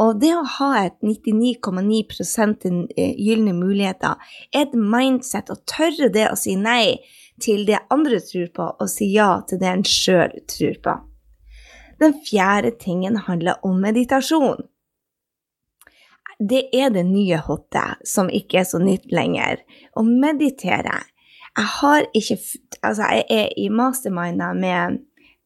Og 0.00 0.21
det 0.21 0.33
å 0.37 0.45
ha 0.59 0.71
et 0.85 0.99
99,9 1.04 2.88
eh, 2.97 3.14
gylne 3.16 3.54
muligheter 3.57 4.16
er 4.52 4.66
et 4.66 4.76
mindset, 4.76 5.52
å 5.52 5.61
tørre 5.69 6.11
det 6.12 6.28
å 6.30 6.37
si 6.37 6.57
nei 6.57 7.00
til 7.40 7.64
det 7.69 7.80
andre 7.92 8.21
tror 8.25 8.49
på, 8.57 8.69
og 8.80 8.92
si 8.92 9.12
ja 9.14 9.40
til 9.49 9.61
det 9.61 9.71
en 9.71 9.87
sjøl 9.87 10.40
tror 10.49 10.80
på. 10.85 10.97
Den 12.00 12.16
fjerde 12.25 12.73
tingen 12.80 13.16
handler 13.26 13.61
om 13.66 13.80
meditasjon. 13.80 14.66
Det 16.40 16.62
er 16.73 16.88
det 16.88 17.04
nye 17.04 17.37
hotte, 17.45 17.83
som 18.04 18.30
ikke 18.33 18.62
er 18.62 18.69
så 18.69 18.80
nytt 18.80 19.11
lenger. 19.12 19.61
Å 19.92 20.04
meditere. 20.07 21.02
Jeg 21.57 21.71
har 21.80 22.07
ikke 22.14 22.38
Altså, 22.80 23.04
jeg 23.12 23.25
er 23.28 23.49
i 23.61 23.69
masterminder 23.69 24.54
med 24.57 25.02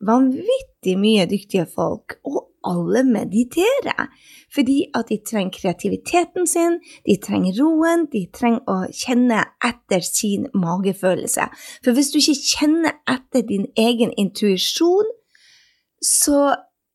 vanvittig 0.07 0.95
mye 1.01 1.25
dyktige 1.27 1.65
folk, 1.67 2.15
og 2.23 2.45
alle 2.65 3.03
mediterer. 3.05 4.07
Fordi 4.55 4.85
at 4.95 5.09
de 5.11 5.19
trenger 5.27 5.59
kreativiteten 5.59 6.47
sin, 6.47 6.79
de 7.07 7.17
trenger 7.27 7.59
roen, 7.59 8.07
de 8.13 8.27
trenger 8.31 8.63
å 8.71 8.77
kjenne 8.95 9.43
etter 9.65 10.05
sin 10.07 10.47
magefølelse. 10.55 11.49
For 11.83 11.97
hvis 11.97 12.13
du 12.15 12.21
ikke 12.21 12.39
kjenner 12.53 12.95
etter 13.11 13.43
din 13.49 13.67
egen 13.75 14.15
intuisjon, 14.21 15.11
så 16.05 16.53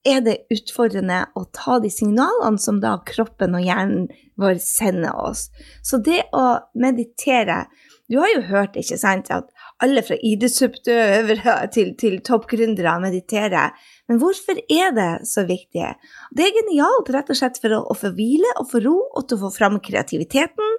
er 0.08 0.22
det 0.24 0.36
utfordrende 0.54 1.26
å 1.36 1.44
ta 1.56 1.78
de 1.84 1.90
signalene 1.92 2.62
som 2.62 2.80
da 2.84 2.96
kroppen 3.08 3.58
og 3.58 3.66
hjernen 3.66 4.08
vår 4.40 4.62
sender 4.64 5.18
oss. 5.20 5.50
Så 5.84 6.00
det 6.04 6.24
å 6.36 6.62
meditere 6.80 7.66
Du 8.10 8.16
har 8.18 8.32
jo 8.32 8.40
hørt, 8.48 8.74
ikke 8.74 8.98
sant, 8.98 9.28
at 9.30 9.52
alle 9.86 10.02
fra 10.02 10.16
idrettsutøvere 10.26 11.54
til, 11.76 11.92
til 11.94 12.16
toppgründere 12.26 12.96
mediterer. 13.04 13.76
Men 14.10 14.18
hvorfor 14.18 14.58
er 14.66 14.96
det 14.98 15.12
så 15.30 15.44
viktig? 15.46 15.92
Det 16.34 16.48
er 16.48 16.56
genialt 16.56 17.12
rett 17.14 17.30
og 17.30 17.38
slett 17.38 17.62
for 17.62 17.76
å, 17.78 17.84
å 17.86 17.94
få 17.94 18.10
hvile 18.18 18.50
og 18.58 18.72
få 18.72 18.82
ro, 18.82 18.96
og 19.14 19.28
til 19.30 19.38
å 19.38 19.44
få 19.44 19.54
fram 19.60 19.78
kreativiteten. 19.86 20.74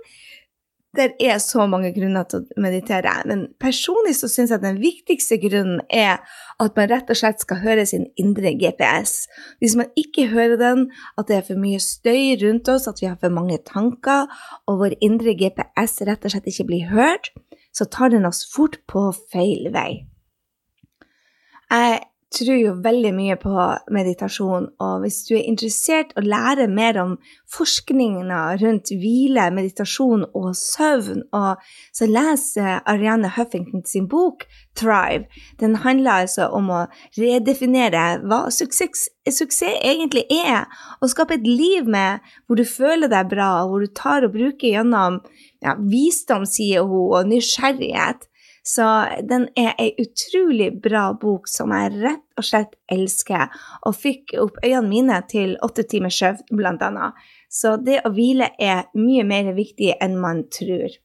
Det 0.96 1.12
er 1.22 1.36
så 1.38 1.68
mange 1.70 1.92
grunner 1.94 2.24
til 2.26 2.40
å 2.42 2.62
meditere, 2.62 3.12
men 3.30 3.44
personlig 3.62 4.16
så 4.18 4.26
syns 4.30 4.50
jeg 4.50 4.62
den 4.64 4.80
viktigste 4.82 5.38
grunnen 5.38 5.78
er 5.86 6.18
at 6.58 6.74
man 6.74 6.90
rett 6.90 7.12
og 7.12 7.20
slett 7.20 7.44
skal 7.44 7.60
høre 7.62 7.84
sin 7.86 8.08
indre 8.18 8.50
GPS. 8.58 9.28
Hvis 9.62 9.76
man 9.78 9.92
ikke 10.00 10.26
hører 10.32 10.58
den, 10.58 10.88
at 11.14 11.30
det 11.30 11.38
er 11.38 11.46
for 11.46 11.62
mye 11.62 11.78
støy 11.78 12.34
rundt 12.42 12.72
oss, 12.74 12.88
at 12.90 12.98
vi 12.98 13.06
har 13.06 13.20
for 13.22 13.30
mange 13.30 13.60
tanker, 13.70 14.26
og 14.66 14.82
vår 14.82 14.98
indre 14.98 15.36
GPS 15.38 16.02
rett 16.10 16.26
og 16.26 16.34
slett 16.34 16.50
ikke 16.50 16.66
blir 16.72 16.90
hørt, 16.90 17.30
så 17.70 17.86
tar 17.86 18.10
den 18.10 18.26
oss 18.26 18.42
fort 18.50 18.80
på 18.90 19.12
feil 19.30 19.70
vei. 19.70 20.08
Jeg 21.70 22.02
tror 22.30 22.58
jo 22.60 22.72
veldig 22.84 23.10
mye 23.16 23.36
på 23.42 23.54
meditasjon, 23.90 24.68
og 24.78 25.02
hvis 25.02 25.18
du 25.26 25.34
er 25.34 25.48
interessert 25.50 26.12
å 26.14 26.22
lære 26.22 26.68
mer 26.70 26.98
om 27.02 27.16
forskningen 27.50 28.30
rundt 28.62 28.92
hvile, 28.94 29.48
meditasjon 29.54 30.22
og 30.28 30.52
søvn, 30.58 31.24
og 31.34 31.58
så 31.96 32.06
les 32.06 32.46
Arianne 32.60 33.32
Huffington 33.34 33.82
sin 33.86 34.06
bok 34.08 34.46
'Thrive'. 34.78 35.26
Den 35.58 35.74
handler 35.82 36.22
altså 36.24 36.46
om 36.54 36.70
å 36.70 36.84
redefinere 37.18 38.22
hva 38.22 38.44
suksess, 38.54 39.08
suksess 39.26 39.82
egentlig 39.82 40.24
er, 40.30 40.70
og 41.02 41.10
skape 41.10 41.34
et 41.34 41.46
liv 41.46 41.88
med 41.88 42.22
hvor 42.46 42.56
du 42.56 42.64
føler 42.64 43.10
deg 43.10 43.28
bra, 43.34 43.64
og 43.64 43.70
hvor 43.70 43.80
du 43.82 43.90
tar 43.90 44.24
og 44.24 44.36
bruker 44.38 44.70
gjennom 44.70 45.18
ja, 45.62 45.74
visdom, 45.74 46.46
sier 46.46 46.86
hun, 46.86 47.10
og 47.10 47.26
nysgjerrighet 47.26 48.29
så 48.66 48.86
den 49.24 49.48
er 49.58 49.72
ei 49.80 49.90
utrolig 50.02 50.70
bra 50.82 51.10
bok 51.20 51.48
som 51.48 51.72
jeg 51.74 51.94
rett 52.02 52.40
og 52.40 52.46
slett 52.46 52.74
elsker, 52.92 53.48
og 53.86 53.96
fikk 53.96 54.34
opp 54.40 54.60
øynene 54.64 54.88
mine 54.88 55.20
til 55.30 55.56
åtte 55.64 55.86
timers 55.88 56.18
søvn, 56.20 56.42
blant 56.56 56.82
annet. 56.84 57.16
Så 57.50 57.76
det 57.82 58.02
å 58.04 58.12
hvile 58.14 58.52
er 58.60 58.86
mye 58.94 59.24
mer 59.26 59.52
viktig 59.56 59.94
enn 60.00 60.18
man 60.20 60.44
tror. 60.52 61.00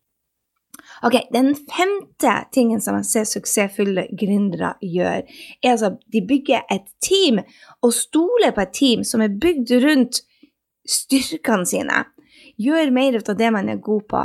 Ok, 1.03 1.15
Den 1.31 1.55
femte 1.55 2.33
tingen 2.51 2.81
som 2.81 2.97
jeg 3.00 3.07
ser 3.09 3.27
suksessfulle 3.29 4.07
gründere 4.19 4.75
gjør, 4.83 5.24
er 5.63 5.71
altså 5.71 5.95
de 6.12 6.21
bygger 6.27 6.67
et 6.71 6.88
team, 7.03 7.41
og 7.81 7.93
stoler 7.93 8.53
på 8.55 8.63
et 8.63 8.75
team 8.75 9.03
som 9.03 9.24
er 9.24 9.33
bygd 9.41 9.74
rundt 9.83 10.21
styrkene 10.85 11.65
sine. 11.67 12.03
Gjør 12.55 12.91
mer 12.95 13.17
av 13.19 13.35
det 13.35 13.47
man 13.51 13.67
er 13.67 13.79
god 13.83 14.03
på. 14.07 14.19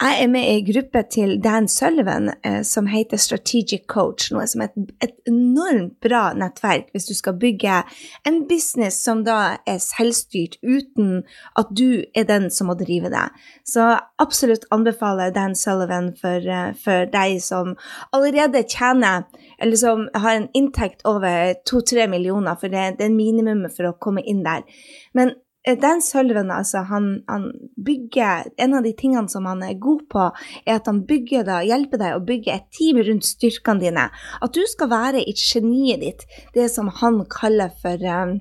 Jeg 0.00 0.22
er 0.22 0.30
med 0.32 0.46
i 0.46 0.52
en 0.56 0.66
gruppe 0.70 1.02
til 1.12 1.34
Dan 1.44 1.66
Sullivan 1.68 2.30
eh, 2.40 2.62
som 2.64 2.86
heter 2.88 3.20
Strategic 3.20 3.84
Coach, 3.92 4.30
noe 4.32 4.46
som 4.48 4.62
er 4.64 4.70
et, 4.70 4.92
et, 5.04 5.16
enormt 5.28 5.98
bra 6.00 6.30
nettverk 6.38 6.86
hvis 6.94 7.08
du 7.10 7.12
skal 7.18 7.36
bygge 7.36 7.82
en 8.28 8.38
business 8.48 9.02
som 9.04 9.20
da 9.26 9.58
er 9.68 9.82
selvstyrt, 9.84 10.56
uten 10.64 11.26
at 11.60 11.68
du 11.76 12.06
er 12.16 12.24
den 12.28 12.48
som 12.54 12.70
må 12.70 12.76
drive 12.78 13.10
det. 13.12 13.26
Så 13.68 13.90
absolutt 14.22 14.64
anbefaler 14.72 15.34
Dan 15.36 15.56
Sullivan 15.58 16.14
for, 16.16 16.40
uh, 16.48 16.70
for 16.78 17.10
deg 17.12 17.36
som 17.44 17.74
allerede 18.16 18.64
tjener 18.64 19.26
eller 19.58 19.76
som 19.76 20.06
har 20.14 20.38
en 20.38 20.48
inntekt 20.56 21.04
over 21.04 21.52
to-tre 21.68 22.08
millioner, 22.08 22.56
for 22.56 22.72
det, 22.72 22.94
det 22.96 23.10
er 23.10 23.12
minimumet 23.12 23.76
for 23.76 23.90
å 23.90 23.96
komme 24.00 24.24
inn 24.24 24.40
der. 24.46 24.64
Men 25.12 25.34
Eh, 25.34 25.47
Dan 25.66 26.00
Sullivan, 26.02 26.50
altså, 26.50 26.78
han, 26.88 27.22
han, 27.28 27.50
bygger 27.84 28.48
En 28.56 28.74
av 28.74 28.82
de 28.86 28.92
tingene 28.96 29.28
som 29.28 29.46
han 29.46 29.62
er 29.62 29.74
god 29.80 30.04
på, 30.10 30.28
er 30.64 30.78
at 30.78 30.86
han 30.88 31.02
bygger 31.06 31.44
deg, 31.44 31.68
hjelper 31.68 32.00
deg 32.00 32.14
å 32.16 32.22
bygge 32.24 32.54
et 32.54 32.68
team 32.74 33.00
rundt 33.04 33.26
styrkene 33.26 33.82
dine. 33.82 34.06
At 34.40 34.54
du 34.54 34.62
skal 34.70 34.90
være 34.92 35.24
i 35.24 35.34
geniet 35.36 36.04
ditt, 36.04 36.24
det 36.54 36.70
som 36.72 36.88
han 37.02 37.20
kaller 37.30 37.74
for 37.82 38.06
um, 38.06 38.38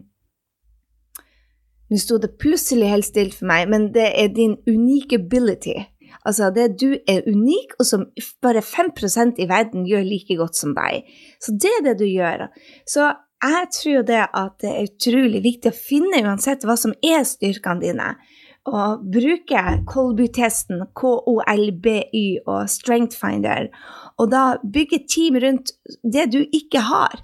Nå 1.87 1.95
sto 2.03 2.17
det 2.19 2.33
plutselig 2.35 2.89
helt 2.91 3.07
stille 3.07 3.31
for 3.31 3.47
meg, 3.47 3.69
men 3.71 3.85
det 3.95 4.09
er 4.19 4.33
din 4.35 4.57
unique 4.67 5.15
ability. 5.15 5.77
Altså 6.27 6.49
det 6.51 6.73
du 6.81 6.97
er 7.07 7.23
unik, 7.23 7.77
og 7.79 7.87
som 7.87 8.03
bare 8.43 8.59
5% 8.59 9.39
i 9.39 9.47
verden 9.47 9.85
gjør 9.87 10.03
like 10.03 10.35
godt 10.35 10.59
som 10.59 10.73
deg. 10.75 11.07
Så 11.39 11.55
det 11.55 11.71
er 11.77 11.85
det 11.85 11.93
du 12.01 12.05
gjør. 12.09 12.49
Så 12.83 13.13
jeg 13.43 13.69
tror 13.75 14.03
det 14.07 14.23
at 14.25 14.57
det 14.63 14.71
er 14.71 14.89
utrolig 14.89 15.43
viktig 15.45 15.71
å 15.71 15.77
finne 15.77 16.23
uansett 16.25 16.65
hva 16.65 16.77
som 16.79 16.95
er 17.05 17.25
styrkene 17.27 17.83
dine, 17.83 18.11
og 18.67 19.03
bruke 19.13 19.61
Kolby-testen, 19.87 20.81
KOLBY 20.97 22.23
og 22.43 22.67
Strengthfinder, 22.67 23.69
og 24.19 24.31
da 24.33 24.43
bygge 24.59 24.99
team 25.07 25.37
rundt 25.39 25.71
det 26.03 26.25
du 26.33 26.41
ikke 26.43 26.81
har. 26.89 27.15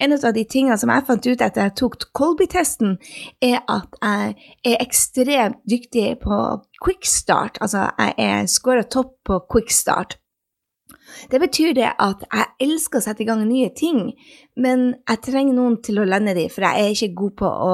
En 0.00 0.16
av 0.16 0.32
de 0.32 0.44
tingene 0.48 0.78
som 0.80 0.92
jeg 0.92 1.06
fant 1.08 1.28
ut 1.28 1.44
etter 1.44 1.66
jeg 1.66 1.76
tok 1.82 2.08
Kolby-testen, 2.16 2.96
er 3.44 3.60
at 3.68 3.98
jeg 4.00 4.36
er 4.72 4.78
ekstremt 4.80 5.60
dyktig 5.68 6.20
på 6.24 6.40
quickstart. 6.84 7.60
Altså, 7.60 7.90
jeg 7.98 8.14
er 8.16 8.48
scora 8.48 8.86
topp 8.88 9.18
på 9.26 9.42
quickstart. 9.52 10.16
Det 11.30 11.40
betyr 11.42 11.74
det 11.76 11.88
at 12.02 12.24
jeg 12.26 12.66
elsker 12.66 13.00
å 13.00 13.04
sette 13.04 13.24
i 13.24 13.28
gang 13.28 13.44
nye 13.46 13.68
ting, 13.76 14.10
men 14.58 14.86
jeg 15.08 15.22
trenger 15.26 15.56
noen 15.56 15.78
til 15.84 16.00
å 16.00 16.06
lande 16.08 16.34
de, 16.36 16.46
for 16.52 16.66
jeg 16.66 16.82
er 16.82 16.94
ikke 16.94 17.18
god 17.20 17.34
på 17.42 17.50
å 17.66 17.72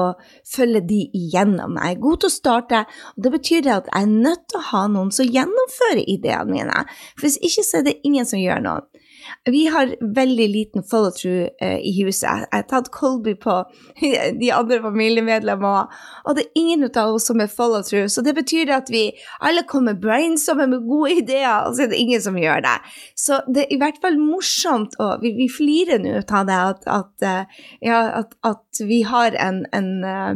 følge 0.55 0.83
de 0.89 1.01
igjennom. 1.17 1.77
Jeg 1.79 1.97
er 1.97 2.03
god 2.03 2.23
til 2.23 2.31
å 2.31 2.35
starte, 2.35 2.83
og 3.15 3.25
det 3.25 3.33
betyr 3.37 3.65
det 3.65 3.75
at 3.77 3.91
jeg 3.91 4.07
er 4.07 4.15
nødt 4.27 4.47
til 4.51 4.59
å 4.59 4.67
ha 4.71 4.83
noen 4.91 5.13
som 5.15 5.29
gjennomfører 5.29 6.03
ideene 6.05 6.51
mine. 6.51 6.83
For 7.15 7.27
hvis 7.27 7.39
ikke 7.41 7.65
så 7.67 7.79
er 7.81 7.87
det 7.89 7.99
ingen 8.07 8.27
som 8.29 8.41
gjør 8.41 8.63
noe. 8.65 9.02
Vi 9.49 9.65
har 9.71 9.95
veldig 10.15 10.47
liten 10.49 10.83
follow-through 10.83 11.49
uh, 11.61 11.79
i 11.79 11.93
huset. 11.99 12.27
Jeg 12.27 12.47
har 12.51 12.67
tatt 12.69 12.91
Colby 12.95 13.35
på 13.39 13.55
de 14.41 14.51
andre 14.55 14.79
familiemedlemmene, 14.83 15.87
og 16.23 16.37
det 16.37 16.45
er 16.45 16.61
ingen 16.61 16.85
av 16.89 17.15
oss 17.15 17.29
som 17.29 17.41
er 17.43 17.51
follow-through. 17.51 18.09
Så 18.11 18.23
det 18.25 18.35
betyr 18.37 18.71
at 18.75 18.91
vi 18.93 19.05
alle 19.43 19.65
kommer 19.69 19.97
brainsomme 19.99 20.67
med 20.71 20.87
gode 20.89 21.17
ideer, 21.23 21.67
og 21.67 21.75
så 21.75 21.85
er 21.85 21.93
det 21.93 22.01
ingen 22.03 22.23
som 22.23 22.39
gjør 22.39 22.63
det. 22.65 22.77
Så 23.19 23.41
det 23.47 23.65
er 23.65 23.75
i 23.75 23.81
hvert 23.81 23.99
fall 24.03 24.19
morsomt, 24.21 24.99
og 24.99 25.23
vi, 25.23 25.35
vi 25.39 25.49
flirer 25.51 26.03
nå 26.03 26.19
av 26.23 26.47
det, 26.47 26.61
at, 26.73 26.87
at, 26.99 27.27
uh, 27.27 27.67
ja, 27.83 27.99
at, 28.23 28.37
at 28.47 28.85
vi 28.87 29.03
har 29.07 29.35
en, 29.39 29.65
en 29.73 29.91
Eh, 30.03 30.35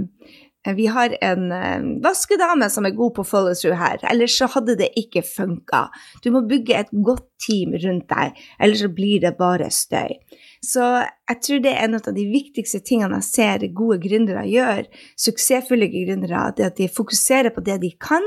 vi 0.76 0.88
har 0.92 1.14
en 1.24 1.52
uh, 1.52 1.88
vaskedame 2.04 2.68
som 2.74 2.88
er 2.88 2.96
god 2.98 3.16
på 3.16 3.26
follow-through 3.28 3.78
her, 3.80 4.02
ellers 4.12 4.36
så 4.40 4.50
hadde 4.52 4.78
det 4.80 4.90
ikke 5.00 5.24
funka. 5.24 5.86
Du 6.24 6.32
må 6.36 6.44
bygge 6.50 6.76
et 6.80 6.92
godt 6.92 7.28
team 7.44 7.76
rundt 7.78 8.08
deg, 8.12 8.40
ellers 8.60 8.84
så 8.84 8.92
blir 8.92 9.24
det 9.24 9.38
bare 9.40 9.70
støy. 9.72 10.18
Så 10.66 10.84
jeg 11.30 11.40
tror 11.46 11.62
det 11.64 11.74
er 11.74 11.86
en 11.86 12.00
av 12.00 12.10
de 12.16 12.26
viktigste 12.32 12.82
tingene 12.86 13.22
jeg 13.22 13.30
ser 13.30 13.68
gode 13.78 14.00
gründere 14.04 14.48
gjør, 14.50 14.88
suksessfulle 15.20 15.90
gründere, 15.94 16.50
det 16.58 16.72
at 16.72 16.82
de 16.82 16.90
fokuserer 16.92 17.54
på 17.54 17.64
det 17.66 17.80
de 17.84 17.94
kan, 18.02 18.26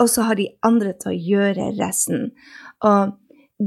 og 0.00 0.10
så 0.10 0.26
har 0.26 0.38
de 0.38 0.50
andre 0.66 0.94
til 0.98 1.12
å 1.12 1.18
gjøre 1.30 1.72
resten. 1.78 2.30
Og 2.82 3.14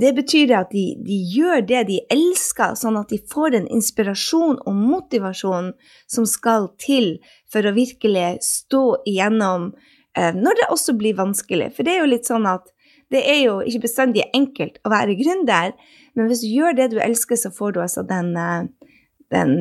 det 0.02 0.12
betyr 0.18 0.52
at 0.58 0.72
de, 0.74 0.84
de, 1.06 1.18
gjør 1.36 1.64
det 1.70 1.82
de 1.90 2.00
elsker, 2.14 2.76
sånn 2.80 2.98
at 3.00 3.12
de 3.14 3.20
får 3.32 3.54
den 3.56 3.68
inspirasjon 3.72 4.58
og 4.66 4.78
motivasjon 4.78 5.72
som 6.12 6.28
skal 6.30 6.70
til 6.82 7.16
for 7.52 7.66
å 7.66 7.76
virkelig 7.76 8.42
stå 8.46 8.84
igjennom 9.08 9.72
eh, 10.18 10.34
når 10.36 10.62
det 10.62 10.72
også 10.74 10.98
blir 11.00 11.18
vanskelig. 11.20 11.72
For 11.78 11.88
det 11.88 11.96
er 11.96 12.04
jo 12.04 12.12
litt 12.12 12.30
sånn 12.30 12.50
at 12.50 12.68
det 13.14 13.22
er 13.30 13.42
jo 13.44 13.60
ikke 13.62 13.86
bestandig 13.86 14.26
enkelt 14.34 14.82
å 14.84 14.92
være 14.92 15.18
gründer, 15.20 15.76
men 16.18 16.30
hvis 16.32 16.44
du 16.44 16.50
gjør 16.50 16.78
det 16.78 16.92
du 16.96 17.00
elsker, 17.04 17.38
så 17.38 17.52
får 17.54 17.76
du 17.76 17.82
altså 17.86 18.06
den, 18.08 18.34
eh, 18.40 18.92
den 19.34 19.58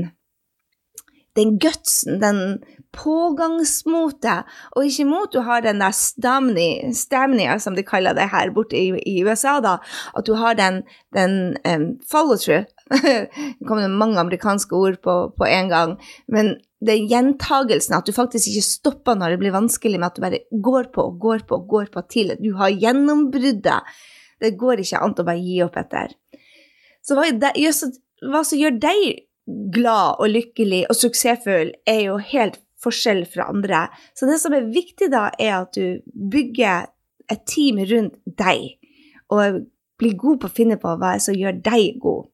den 1.34 1.58
gutsen, 1.58 2.20
den 2.22 2.62
pågangsmotet, 2.94 4.50
og 4.74 4.86
ikke 4.86 5.06
mot 5.08 5.32
du 5.32 5.40
har 5.44 5.64
den 5.64 5.82
der 5.82 5.94
stamnia, 5.94 7.58
som 7.62 7.76
de 7.76 7.84
kaller 7.86 8.16
det 8.16 8.28
her 8.32 8.52
borte 8.54 8.78
i, 8.78 8.92
i 9.04 9.16
USA, 9.26 9.58
da, 9.64 9.78
at 10.16 10.26
du 10.26 10.34
har 10.38 10.56
den, 10.58 10.82
den 11.16 11.56
um, 11.66 11.88
follow-through. 12.10 12.64
det 13.02 13.66
kommer 13.66 13.88
mange 13.88 14.20
amerikanske 14.20 14.76
ord 14.76 15.00
på, 15.02 15.16
på 15.36 15.48
en 15.48 15.72
gang, 15.72 15.98
men 16.28 16.54
det 16.84 16.94
er 16.94 17.08
gjentagelsen, 17.08 17.96
at 17.96 18.06
du 18.06 18.12
faktisk 18.12 18.50
ikke 18.50 18.66
stopper 18.66 19.16
når 19.18 19.34
det 19.34 19.42
blir 19.42 19.54
vanskelig, 19.54 19.98
men 19.98 20.08
at 20.10 20.18
du 20.18 20.24
bare 20.24 20.42
går 20.52 20.90
på 20.94 21.08
og 21.08 21.20
går 21.20 21.46
på 21.48 21.60
og 21.60 21.68
går 21.70 21.92
på 21.94 22.04
til 22.12 22.34
du 22.40 22.52
har 22.58 22.74
gjennombruddet. 22.74 23.94
Det 24.42 24.56
går 24.60 24.82
ikke 24.82 25.00
an 25.00 25.14
å 25.16 25.24
bare 25.24 25.40
gi 25.40 25.62
opp 25.64 25.78
etter. 25.80 26.12
Så 27.04 27.16
hva, 27.16 27.28
hva 27.30 28.42
som 28.44 28.60
gjør 28.60 28.76
deg 28.82 29.06
glad 29.44 30.20
og 30.20 30.30
lykkelig 30.32 30.84
og 30.88 30.98
suksessfull, 30.98 31.72
er 31.88 32.00
jo 32.06 32.18
helt 32.32 32.60
forskjell 32.84 33.24
fra 33.30 33.48
andre. 33.52 33.86
Så 34.14 34.28
det 34.30 34.38
som 34.42 34.54
er 34.56 34.70
viktig 34.72 35.10
da, 35.12 35.28
er 35.40 35.56
at 35.62 35.76
du 35.76 36.04
bygger 36.32 36.90
et 37.32 37.44
team 37.48 37.80
rundt 37.88 38.20
deg, 38.38 38.76
og 39.32 39.64
blir 40.00 40.16
god 40.20 40.42
på 40.42 40.50
å 40.50 40.54
finne 40.54 40.78
på 40.80 40.94
hva 41.00 41.16
som 41.22 41.36
gjør 41.38 41.60
deg 41.64 42.00
god. 42.02 42.28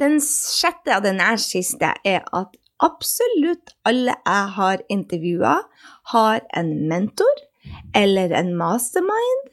Den 0.00 0.20
sjette 0.22 0.96
og 0.96 1.04
den 1.04 1.18
nest 1.20 1.52
siste 1.52 1.90
er 2.06 2.22
at 2.36 2.54
absolutt 2.84 3.74
alle 3.86 4.14
jeg 4.16 4.52
har 4.58 4.84
intervjua, 4.92 5.56
har 6.14 6.44
en 6.56 6.70
mentor 6.90 7.42
eller 7.96 8.34
en 8.36 8.54
mastermind 8.58 9.50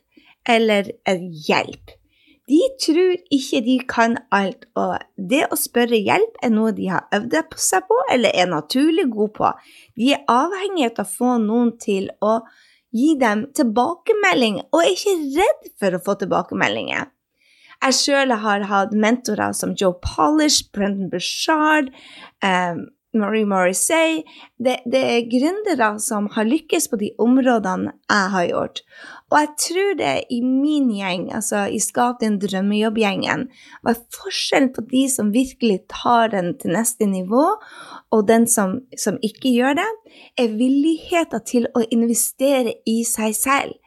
eller 0.49 0.91
en 1.09 1.27
hjelp. 1.47 1.93
De 2.51 2.59
tror 2.83 3.13
ikke 3.31 3.61
de 3.63 3.77
kan 3.87 4.17
alt, 4.35 4.65
og 4.75 4.97
det 5.31 5.45
å 5.53 5.59
spørre 5.59 5.99
hjelp 6.01 6.41
er 6.43 6.51
noe 6.51 6.73
de 6.75 6.89
har 6.91 7.07
øvd 7.15 7.37
seg 7.61 7.85
på 7.87 7.99
eller 8.11 8.35
er 8.35 8.49
naturlig 8.51 9.07
god 9.13 9.33
på. 9.37 9.53
De 9.95 10.11
er 10.17 10.25
avhengig 10.31 10.89
av 10.89 11.05
å 11.05 11.09
få 11.13 11.37
noen 11.43 11.71
til 11.79 12.09
å 12.19 12.39
gi 12.91 13.13
dem 13.19 13.45
tilbakemelding, 13.55 14.59
og 14.71 14.83
er 14.83 14.91
ikke 14.91 15.17
redd 15.37 15.67
for 15.79 15.95
å 15.95 16.03
få 16.03 16.17
tilbakemeldinger. 16.23 17.07
Jeg 17.81 17.97
sjøl 17.97 18.33
har 18.43 18.65
hatt 18.69 18.91
mentorer 18.93 19.55
som 19.57 19.71
Joe 19.79 19.95
Polish, 20.03 20.67
Brendan 20.73 21.09
Bushard, 21.09 21.89
um, 22.45 22.83
Marie 23.13 23.45
Morrissey. 23.45 24.21
Det, 24.59 24.77
det 24.85 25.01
er 25.01 25.27
gründere 25.31 25.89
som 25.99 26.29
har 26.35 26.47
lykkes 26.47 26.87
på 26.91 26.99
de 27.01 27.11
områdene 27.21 27.93
jeg 28.09 28.29
har 28.35 28.45
gjort. 28.49 28.81
Og 29.31 29.37
jeg 29.39 29.49
tror 29.63 29.93
det 29.99 30.13
i 30.35 30.41
min 30.43 30.89
gjeng, 30.91 31.29
altså 31.35 31.65
i 31.71 31.79
Skap 31.79 32.19
din 32.23 32.37
drømmejobb-gjengen, 32.41 33.45
var 33.83 33.99
forskjellen 34.15 34.71
på 34.75 34.83
de 34.91 35.05
som 35.11 35.31
virkelig 35.35 35.81
tar 35.91 36.33
den 36.33 36.53
til 36.59 36.75
neste 36.75 37.07
nivå, 37.07 37.45
og 38.11 38.27
den 38.27 38.47
som, 38.47 38.81
som 38.97 39.19
ikke 39.23 39.53
gjør 39.55 39.79
det, 39.79 39.89
er 40.39 40.57
villigheten 40.59 41.47
til 41.47 41.69
å 41.75 41.85
investere 41.91 42.75
i 42.87 43.01
seg 43.07 43.35
selv. 43.37 43.79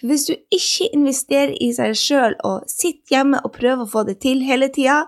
For 0.00 0.08
hvis 0.08 0.28
du 0.28 0.34
ikke 0.52 0.88
investerer 0.96 1.56
i 1.60 1.72
seg 1.76 1.96
sjøl 1.98 2.36
og 2.46 2.68
sitter 2.70 3.16
hjemme 3.16 3.40
og 3.44 3.52
prøver 3.56 3.84
å 3.84 3.90
få 3.90 4.04
det 4.08 4.20
til 4.24 4.44
hele 4.44 4.70
tida, 4.72 5.02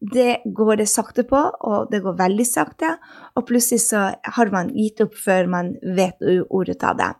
det 0.00 0.42
går 0.44 0.76
det 0.82 0.88
sakte 0.90 1.24
på, 1.28 1.38
og 1.38 1.90
det 1.92 2.02
går 2.04 2.16
veldig 2.18 2.46
sakte. 2.46 2.96
Og 3.36 3.46
plutselig 3.48 3.86
så 3.86 4.06
har 4.36 4.52
man 4.52 4.72
gitt 4.74 5.00
opp 5.04 5.14
før 5.16 5.48
man 5.50 5.74
vet 5.96 6.20
ordet 6.50 6.82
av 6.84 6.98
det. 7.00 7.12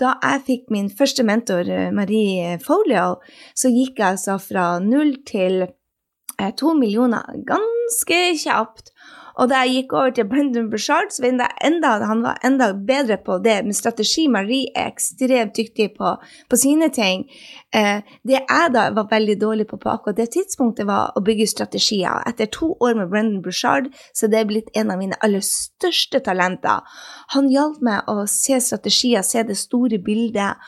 Da 0.00 0.14
jeg 0.22 0.44
fikk 0.46 0.70
min 0.72 0.88
første 0.90 1.24
mentor, 1.26 1.68
eh, 1.68 1.90
Marie 1.92 2.56
Folio, 2.64 3.18
så 3.54 3.68
gikk 3.72 3.98
jeg 3.98 4.16
altså 4.16 4.38
fra 4.40 4.78
null 4.80 5.18
til 5.28 5.66
eh, 5.66 6.52
to 6.56 6.74
millioner 6.78 7.42
ganske 7.48 8.20
kjapt. 8.44 8.92
Og 9.38 9.50
da 9.50 9.62
jeg 9.62 9.74
gikk 9.74 9.94
over 9.94 10.14
til 10.14 10.26
Brendan 10.28 10.68
Bushard, 10.70 11.12
så 11.14 11.22
enda, 11.24 11.92
han 12.04 12.24
var 12.24 12.40
enda 12.44 12.72
bedre 12.72 13.18
på 13.22 13.38
det 13.44 13.60
med 13.66 13.76
strategi. 13.76 14.26
Marie 14.28 14.72
er 14.74 14.90
ekstremt 14.90 15.54
dyktig 15.56 15.92
på, 15.98 16.14
på 16.50 16.58
sine 16.58 16.90
ting. 16.94 17.24
Eh, 17.74 18.02
det 18.26 18.40
jeg 18.40 18.72
da 18.74 18.88
var 18.96 19.10
veldig 19.10 19.38
dårlig 19.40 19.68
på 19.70 19.78
på 19.78 19.92
akkurat 19.92 20.18
det 20.18 20.30
tidspunktet, 20.34 20.88
var 20.88 21.14
å 21.14 21.22
bygge 21.22 21.46
strategier. 21.50 22.22
Etter 22.26 22.50
to 22.50 22.72
år 22.80 22.98
med 22.98 23.12
Brendan 23.12 23.42
Bushard 23.44 23.92
så 24.12 24.26
det 24.26 24.42
er 24.42 24.50
blitt 24.50 24.72
en 24.74 24.90
av 24.90 24.98
mine 24.98 25.18
aller 25.22 25.44
største 25.44 26.20
talenter. 26.24 26.82
Han 27.36 27.50
hjalp 27.52 27.82
meg 27.84 28.10
å 28.10 28.26
se 28.30 28.58
strategier, 28.64 29.22
se 29.22 29.44
det 29.46 29.58
store 29.58 30.00
bildet, 30.02 30.58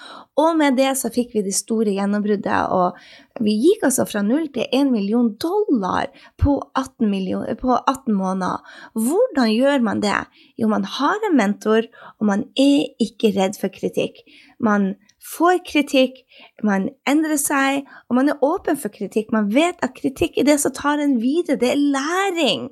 og 0.40 0.56
med 0.56 0.78
det 0.78 0.92
så 0.96 1.10
fikk 1.12 1.34
vi 1.34 1.42
det 1.44 1.56
store 1.56 1.92
gjennombruddet. 1.96 2.70
Og 2.72 2.96
vi 3.44 3.54
gikk 3.56 3.84
altså 3.88 4.06
fra 4.08 4.22
null 4.26 4.48
til 4.54 4.68
én 4.76 4.90
million 4.92 5.30
dollar 5.40 6.10
på 6.40 6.56
18, 6.76 7.08
million, 7.10 7.46
på 7.60 7.76
18, 7.78 8.14
måneder. 8.14 8.60
Hvordan 8.94 9.52
gjør 9.52 9.84
man 9.86 10.02
det? 10.02 10.16
Jo, 10.58 10.68
man 10.68 10.84
har 10.84 11.18
en 11.28 11.36
mentor, 11.36 11.88
og 12.18 12.26
man 12.26 12.44
er 12.58 12.90
ikke 13.00 13.32
redd 13.36 13.56
for 13.60 13.72
kritikk. 13.72 14.20
Man 14.60 14.94
får 15.24 15.62
kritikk, 15.68 16.22
man 16.64 16.90
endrer 17.08 17.40
seg, 17.40 17.88
og 18.08 18.16
man 18.20 18.32
er 18.32 18.44
åpen 18.44 18.78
for 18.80 18.92
kritikk. 18.92 19.32
Man 19.32 19.50
vet 19.54 19.80
at 19.84 19.96
kritikk 19.96 20.38
er 20.38 20.48
det 20.48 20.60
som 20.60 20.74
tar 20.76 21.00
en 21.00 21.18
videre. 21.22 21.60
Det 21.60 21.72
er 21.72 21.80
læring. 21.80 22.70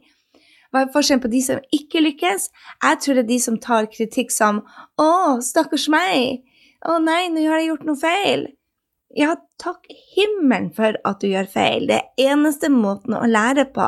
Hva 0.69 0.85
er 0.85 0.93
forskjellen 0.93 1.25
på 1.25 1.33
de 1.33 1.41
som 1.45 1.65
ikke 1.73 2.03
lykkes? 2.05 2.51
Jeg 2.85 3.01
tror 3.01 3.17
det 3.17 3.25
er 3.25 3.33
de 3.33 3.41
som 3.41 3.57
tar 3.57 3.89
kritikk 3.89 4.31
som 4.31 4.61
'Å, 5.01 5.41
stakkars 5.41 5.89
meg'. 5.89 6.45
'Å 6.85 7.01
nei, 7.03 7.29
nå 7.29 7.49
har 7.49 7.59
jeg 7.59 7.69
gjort 7.69 7.87
noe 7.89 7.97
feil'. 7.97 8.58
Ja, 9.17 9.33
takk 9.57 9.87
himmelen 10.13 10.69
for 10.77 10.99
at 11.09 11.23
du 11.23 11.31
gjør 11.31 11.47
feil. 11.49 11.87
Det 11.89 11.97
er 11.97 12.33
eneste 12.35 12.69
måten 12.69 13.17
å 13.17 13.25
lære 13.25 13.65
på. 13.73 13.87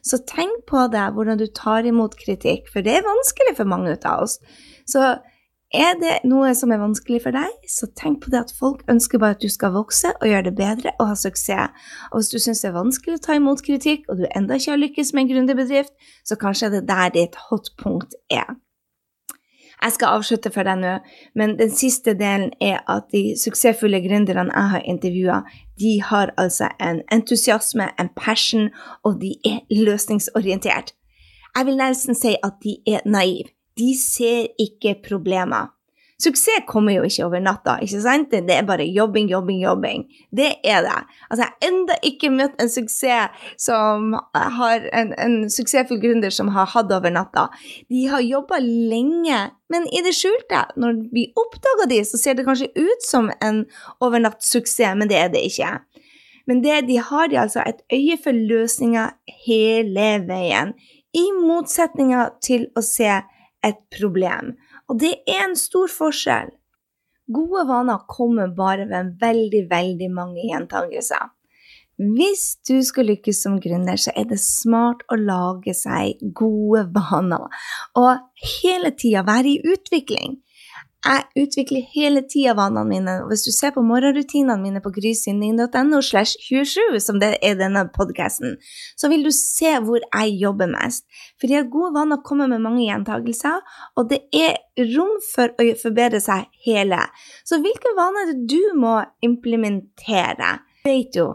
Så 0.00 0.22
tenk 0.28 0.64
på 0.70 0.86
det, 0.92 1.10
hvordan 1.12 1.40
du 1.40 1.44
tar 1.52 1.84
imot 1.88 2.16
kritikk, 2.16 2.70
for 2.72 2.84
det 2.84 2.96
er 2.96 3.04
vanskelig 3.04 3.58
for 3.58 3.68
mange 3.68 3.92
av 4.00 4.24
oss. 4.24 4.38
Så 4.88 5.12
er 5.72 5.94
det 6.00 6.14
noe 6.28 6.54
som 6.56 6.72
er 6.72 6.80
vanskelig 6.80 7.22
for 7.24 7.36
deg, 7.36 7.52
så 7.68 7.88
tenk 7.96 8.22
på 8.24 8.32
det 8.32 8.42
at 8.42 8.56
folk 8.56 8.82
ønsker 8.92 9.20
bare 9.20 9.36
at 9.36 9.44
du 9.44 9.48
skal 9.52 9.72
vokse 9.76 10.10
og 10.18 10.26
gjøre 10.28 10.50
det 10.50 10.56
bedre 10.56 10.92
og 10.98 11.12
ha 11.12 11.20
suksess. 11.20 11.86
Og 12.10 12.20
hvis 12.20 12.32
du 12.32 12.40
syns 12.40 12.64
det 12.64 12.72
er 12.72 12.76
vanskelig 12.76 13.20
å 13.20 13.24
ta 13.28 13.36
imot 13.36 13.64
kritikk, 13.64 14.08
og 14.08 14.20
du 14.20 14.26
enda 14.32 14.56
ikke 14.56 14.74
har 14.74 14.82
lykkes 14.82 15.12
med 15.12 15.24
en 15.24 15.32
gründerbedrift, 15.32 15.94
så 16.28 16.36
kanskje 16.40 16.68
er 16.68 16.76
det 16.78 16.84
der 16.88 17.16
ditt 17.16 17.40
hotpunkt 17.48 18.16
er. 18.32 18.56
Jeg 19.82 19.92
skal 19.96 20.14
avslutte 20.16 20.50
for 20.54 20.66
deg 20.66 20.78
nå, 20.78 20.92
men 21.34 21.56
den 21.58 21.72
siste 21.74 22.14
delen 22.14 22.52
er 22.62 22.84
at 22.90 23.08
de 23.14 23.34
suksessfulle 23.38 23.98
gründerne 24.04 24.52
jeg 24.54 24.70
har 24.74 24.88
intervjua, 24.94 25.42
de 25.80 25.96
har 26.06 26.30
altså 26.38 26.68
en 26.80 27.02
entusiasme, 27.12 27.88
en 27.98 28.10
passion, 28.16 28.70
og 29.02 29.18
de 29.22 29.34
er 29.44 29.60
løsningsorientert. 29.74 30.94
Jeg 31.56 31.66
vil 31.66 31.76
nesten 31.80 32.16
si 32.16 32.36
at 32.38 32.62
de 32.62 32.78
er 32.86 33.02
naive. 33.04 33.50
De 33.78 33.90
ser 33.98 34.46
ikke 34.60 34.94
problemer. 35.08 35.72
Suksess 36.22 36.66
kommer 36.68 36.94
jo 36.94 37.06
ikke 37.06 37.24
over 37.26 37.42
natta, 37.42 37.76
ikke 37.82 38.00
sant? 38.04 38.30
Det 38.30 38.54
er 38.54 38.66
bare 38.68 38.84
jobbing, 38.86 39.26
jobbing, 39.30 39.62
jobbing. 39.62 40.04
Det 40.30 40.52
er 40.62 40.84
det. 40.86 40.98
Altså, 41.28 41.42
jeg 41.42 41.48
har 41.48 41.68
ennå 41.68 41.96
ikke 42.06 42.30
møtt 42.30 42.60
en 42.62 42.70
suksess 42.70 43.48
som 43.60 44.14
har 44.32 44.86
en, 44.94 45.10
en 45.18 45.36
suksessfull 45.50 45.98
gründer 46.02 46.34
som 46.34 46.52
har 46.54 46.70
hatt 46.74 46.92
over 46.94 47.10
natta. 47.10 47.48
De 47.90 48.04
har 48.12 48.22
jobba 48.22 48.60
lenge, 48.62 49.40
men 49.72 49.88
i 49.90 50.04
det 50.04 50.14
skjulte. 50.14 50.62
Når 50.78 51.02
vi 51.14 51.26
oppdager 51.38 51.90
de, 51.90 52.02
så 52.06 52.20
ser 52.20 52.38
det 52.38 52.46
kanskje 52.46 52.70
ut 52.78 53.08
som 53.08 53.32
en 53.42 53.64
overnattssuksess, 54.04 54.94
men 55.00 55.10
det 55.10 55.18
er 55.18 55.34
det 55.34 55.42
ikke. 55.50 55.74
Men 56.46 56.62
det, 56.62 56.80
de 56.88 57.02
har 57.02 57.28
de 57.30 57.38
altså 57.38 57.62
et 57.66 57.82
øye 57.92 58.18
for 58.22 58.34
løsninger 58.34 59.14
hele 59.46 60.08
veien, 60.28 60.74
i 61.12 61.26
motsetninga 61.36 62.28
til 62.40 62.70
å 62.78 62.82
se 62.84 63.10
et 63.62 63.80
problem. 63.98 64.54
Og 64.92 64.98
det 65.00 65.14
er 65.24 65.46
en 65.46 65.56
stor 65.56 65.88
forskjell. 65.88 66.50
Gode 67.32 67.62
vaner 67.64 68.02
kommer 68.10 68.50
bare 68.52 68.84
ved 68.90 69.14
veldig, 69.22 69.62
veldig 69.70 70.08
mange 70.12 70.42
gjentagelser. 70.50 71.30
Hvis 71.96 72.58
du 72.68 72.74
skal 72.84 73.08
lykkes 73.08 73.40
som 73.44 73.56
gründer, 73.62 73.96
så 73.96 74.12
er 74.16 74.26
det 74.28 74.40
smart 74.42 75.04
å 75.12 75.16
lage 75.16 75.72
seg 75.76 76.20
gode 76.36 76.84
vaner 76.96 77.48
og 77.96 78.44
hele 78.58 78.92
tida 78.98 79.24
være 79.28 79.54
i 79.54 79.74
utvikling. 79.74 80.40
Jeg 81.02 81.42
utvikler 81.42 81.82
hele 81.90 82.20
tida 82.30 82.52
vanene 82.54 82.84
mine. 82.86 83.14
og 83.24 83.32
Hvis 83.32 83.42
du 83.42 83.50
ser 83.50 83.72
på 83.74 83.82
morgenrutinene 83.82 84.54
mine 84.62 84.82
på 84.84 84.92
grysynding.no 84.94 85.98
slash 86.00 86.38
27, 86.46 87.00
som 87.02 87.18
det 87.18 87.32
er 87.42 87.58
denne 87.58 87.88
podkasten, 87.96 88.54
så 88.94 89.10
vil 89.10 89.26
du 89.26 89.32
se 89.34 89.74
hvor 89.82 89.98
jeg 89.98 90.36
jobber 90.38 90.70
mest. 90.70 91.02
Fordi 91.42 91.58
at 91.58 91.70
gode 91.74 91.90
vaner 91.98 92.22
kommer 92.22 92.46
med 92.46 92.62
mange 92.62 92.84
gjentagelser, 92.86 93.58
og 93.96 94.10
det 94.14 94.22
er 94.30 94.60
rom 94.94 95.16
for 95.32 95.50
å 95.58 95.70
forbedre 95.82 96.22
seg 96.22 96.46
hele. 96.68 97.02
Så 97.42 97.58
hvilke 97.64 97.96
vaner 97.98 98.28
er 98.28 98.34
det 98.36 98.50
du 98.54 98.78
må 98.78 99.00
implementere? 99.26 100.60
Vet 100.86 101.18
jo 101.18 101.32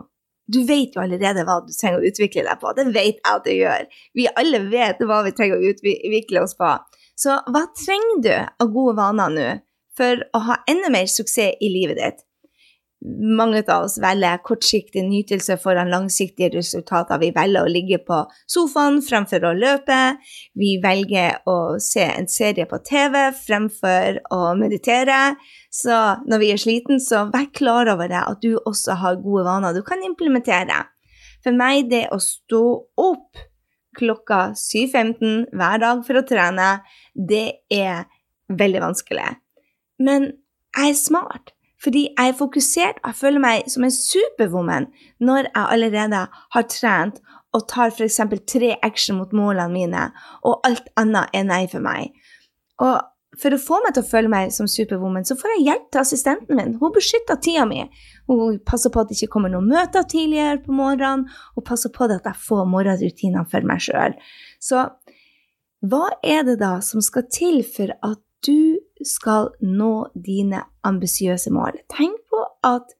du 0.47 0.61
vet 0.63 0.93
jo 0.95 1.01
allerede 1.03 1.43
hva 1.43 1.57
du 1.59 1.73
trenger 1.75 1.99
å 1.99 2.07
utvikle 2.07 2.45
deg 2.47 2.59
på. 2.61 2.71
Det 2.77 2.85
vet 2.95 3.17
jeg 3.17 3.33
at 3.33 3.43
du 3.43 3.51
gjør. 3.51 3.81
Vi 4.15 4.27
alle 4.31 4.61
vet 4.71 5.01
hva 5.03 5.17
vi 5.25 5.33
trenger 5.35 5.59
å 5.59 5.73
utvikle 5.73 6.43
oss 6.45 6.55
på. 6.55 6.69
Så 7.17 7.39
hva 7.49 7.65
trenger 7.73 8.21
du 8.21 8.33
av 8.37 8.71
gode 8.73 8.97
vaner 8.99 9.33
nå 9.33 9.49
for 9.97 10.21
å 10.37 10.43
ha 10.51 10.61
enda 10.69 10.91
mer 10.93 11.09
suksess 11.09 11.57
i 11.63 11.69
livet 11.73 11.97
ditt? 11.97 12.23
Mange 13.07 13.59
av 13.69 13.85
oss 13.85 13.99
velger 14.01 14.39
kortsiktig 14.45 15.03
nytelse 15.05 15.59
foran 15.61 15.91
langsiktige 15.93 16.49
resultater. 16.55 17.19
Vi 17.21 17.29
velger 17.35 17.65
å 17.65 17.69
ligge 17.69 17.99
på 18.01 18.23
sofaen 18.49 18.97
fremfor 19.05 19.45
å 19.45 19.53
løpe. 19.53 19.99
Vi 20.57 20.71
velger 20.81 21.37
å 21.45 21.77
se 21.81 22.07
en 22.07 22.29
serie 22.29 22.65
på 22.69 22.79
TV 22.85 23.27
fremfor 23.37 24.17
å 24.33 24.41
meditere. 24.57 25.37
Så 25.69 25.93
når 26.25 26.41
vi 26.41 26.51
er 26.55 26.61
sliten, 26.61 27.01
så 27.01 27.27
vær 27.29 27.51
klar 27.53 27.93
over 27.93 28.09
det, 28.09 28.23
at 28.33 28.41
du 28.41 28.57
også 28.57 28.97
har 28.97 29.21
gode 29.21 29.45
vaner 29.45 29.77
du 29.77 29.83
kan 29.85 30.01
implementere. 30.05 30.81
For 31.45 31.53
meg, 31.53 31.85
det 31.93 32.07
å 32.11 32.17
stå 32.21 32.63
opp 32.97 33.45
klokka 33.97 34.53
7.15 34.57 35.49
hver 35.57 35.83
dag 35.83 36.03
for 36.07 36.19
å 36.19 36.25
trene, 36.27 36.69
det 37.13 37.59
er 37.73 38.05
veldig 38.47 38.83
vanskelig. 38.83 39.29
Men 39.99 40.31
jeg 40.77 40.93
er 40.93 40.99
smart, 40.99 41.53
fordi 41.81 42.07
jeg 42.09 42.31
er 42.33 42.37
fokusert 42.37 43.01
og 43.05 43.17
føler 43.17 43.41
meg 43.41 43.69
som 43.71 43.85
en 43.85 43.93
superwoman 43.93 44.87
når 45.21 45.49
jeg 45.49 45.65
allerede 45.65 46.23
har 46.55 46.69
trent 46.71 47.21
og 47.55 47.67
tar 47.71 47.93
f.eks. 47.93 48.19
tre 48.49 48.73
action 48.83 49.17
mot 49.17 49.33
målene 49.33 49.73
mine, 49.73 50.07
og 50.45 50.65
alt 50.67 50.89
annet 50.99 51.33
er 51.33 51.45
nei 51.47 51.63
for 51.71 51.81
meg. 51.83 52.13
Og 52.83 52.99
for 53.41 53.53
å 53.53 53.59
få 53.61 53.79
meg 53.83 53.95
til 53.95 54.03
å 54.03 54.09
føle 54.09 54.31
meg 54.31 54.53
som 54.55 54.69
superwoman, 54.71 55.25
så 55.27 55.37
får 55.37 55.53
jeg 55.55 55.65
hjelp 55.67 55.87
til 55.91 56.01
assistenten 56.01 56.59
min. 56.59 56.75
Hun 56.81 56.93
beskytter 56.95 57.39
tida 57.41 57.65
mi. 57.69 57.83
Hun 58.29 58.59
passer 58.65 58.93
på 58.93 59.03
at 59.03 59.11
det 59.11 59.17
ikke 59.19 59.35
kommer 59.35 59.53
noen 59.53 59.69
møter 59.69 60.05
tidligere 60.09 60.61
på 60.63 60.75
morgenen, 60.75 61.27
og 61.55 61.65
passer 61.67 61.93
på 61.93 62.07
at 62.07 62.17
jeg 62.17 62.43
får 62.47 62.65
morgenrutinene 62.71 63.45
for 63.51 63.67
meg 63.69 63.83
sjøl. 63.85 64.17
Så 64.63 64.87
hva 65.85 66.07
er 66.25 66.45
det 66.47 66.57
da 66.63 66.77
som 66.81 67.03
skal 67.05 67.27
til 67.33 67.61
for 67.65 67.93
at 68.01 68.21
du 68.45 68.79
skal 69.05 69.51
nå 69.61 70.07
dine 70.13 70.63
ambisiøse 70.87 71.53
mål? 71.53 71.77
Tenk 71.93 72.17
på 72.31 72.41
at 72.65 72.95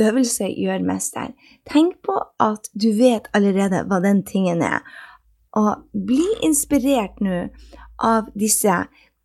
øvelse 0.00 0.48
gjør 0.50 0.82
mester. 0.86 1.30
Tenk 1.68 2.00
på 2.06 2.16
at 2.40 2.70
du 2.74 2.90
vet 2.98 3.30
allerede 3.36 3.84
hva 3.86 4.00
den 4.02 4.24
tingen 4.26 4.64
er. 4.64 4.82
Og 5.56 5.86
bli 5.94 6.26
inspirert 6.46 7.20
nå 7.22 7.46
av 8.00 8.30
disse 8.38 8.74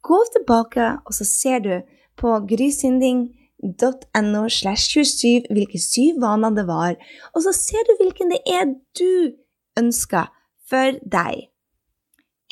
Gå 0.06 0.20
tilbake, 0.36 0.91
og 1.06 1.13
så 1.18 1.26
ser 1.26 1.60
du 1.65 1.74
på 2.20 2.36
grysynding.no 2.50 4.44
slash 4.50 4.94
27 4.94 5.50
hvilke 5.56 5.82
syv 5.82 6.22
vaner 6.22 6.54
det 6.56 6.68
var, 6.68 6.94
og 7.34 7.41
så 7.46 7.54
ser 7.58 7.88
du 7.88 7.96
hvilken 8.00 8.32
det 8.34 8.41
er 8.46 8.70
du 9.00 9.34
ønsker 9.80 10.30
for 10.70 11.00
deg. 11.02 11.50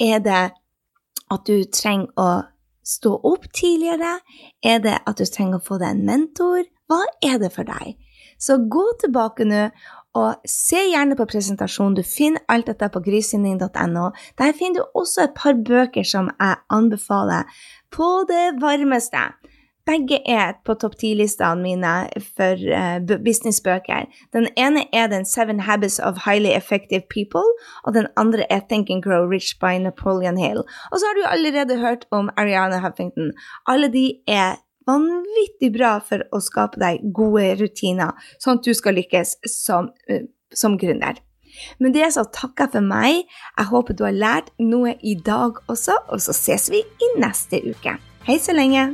Er 0.01 0.19
det 0.25 0.43
at 1.33 1.45
du 1.47 1.63
trenger 1.69 2.09
å 2.17 2.29
stå 2.83 3.13
opp 3.23 3.45
tidligere? 3.55 4.17
Er 4.63 4.81
det 4.83 4.97
at 5.07 5.19
du 5.19 5.25
trenger 5.29 5.61
å 5.61 5.67
få 5.67 5.79
deg 5.81 5.93
en 5.93 6.05
mentor? 6.09 6.65
Hva 6.89 7.03
er 7.23 7.39
det 7.41 7.53
for 7.55 7.69
deg? 7.69 7.95
Så 8.39 8.57
gå 8.69 8.83
tilbake 9.01 9.45
nå 9.47 9.67
og 10.13 10.49
se 10.49 10.79
gjerne 10.91 11.17
på 11.17 11.27
presentasjonen. 11.29 11.97
Du 11.97 12.03
finner 12.05 12.43
alt 12.51 12.69
dette 12.69 12.89
på 12.93 13.01
grysynding.no. 13.05 14.09
Der 14.37 14.57
finner 14.57 14.81
du 14.81 14.99
også 15.01 15.27
et 15.27 15.37
par 15.37 15.57
bøker 15.57 16.05
som 16.05 16.29
jeg 16.33 16.61
anbefaler 16.69 17.49
på 17.93 18.09
det 18.29 18.61
varmeste. 18.61 19.31
Begge 19.83 20.21
er 20.29 20.53
på 20.63 20.77
topp 20.79 20.93
ti-listene 21.01 21.59
mine 21.59 21.93
for 22.37 22.61
uh, 22.71 23.03
businessbøker. 23.25 24.05
Den 24.31 24.47
ene 24.55 24.85
er 24.95 25.09
den 25.11 25.25
Seven 25.27 25.59
Habits 25.67 25.99
of 25.99 26.21
Highly 26.23 26.53
Effective 26.55 27.03
People, 27.11 27.43
og 27.83 27.93
den 27.97 28.07
andre 28.15 28.47
er 28.49 28.61
Think 28.69 28.89
and 28.89 29.03
Grow 29.03 29.27
Rich 29.27 29.59
by 29.59 29.75
Napoleon 29.83 30.39
Hill. 30.39 30.63
Og 30.91 30.99
så 30.99 31.09
har 31.09 31.19
du 31.19 31.23
allerede 31.27 31.79
hørt 31.83 32.07
om 32.11 32.29
Ariana 32.37 32.79
Huffington. 32.79 33.33
Alle 33.67 33.91
de 33.91 34.13
er 34.27 34.55
vanvittig 34.87 35.73
bra 35.75 35.97
for 36.05 36.25
å 36.33 36.41
skape 36.43 36.81
deg 36.81 37.03
gode 37.15 37.53
rutiner, 37.61 38.15
sånn 38.41 38.59
at 38.59 38.65
du 38.65 38.73
skal 38.77 38.97
lykkes 38.99 39.37
som, 39.49 39.91
uh, 40.11 40.25
som 40.53 40.77
gründer. 40.79 41.21
Men 41.77 41.93
det 41.93 42.09
så 42.15 42.25
takker 42.33 42.65
jeg 42.65 42.75
for 42.77 42.87
meg. 42.87 43.27
Jeg 43.57 43.69
håper 43.69 43.97
du 43.97 44.05
har 44.07 44.17
lært 44.17 44.49
noe 44.61 44.95
i 45.05 45.13
dag 45.13 45.61
også, 45.69 45.99
og 46.09 46.23
så 46.23 46.33
ses 46.33 46.69
vi 46.73 46.81
i 46.81 47.13
neste 47.21 47.61
uke. 47.69 47.97
Hei 48.27 48.39
så 48.41 48.55
lenge! 48.55 48.93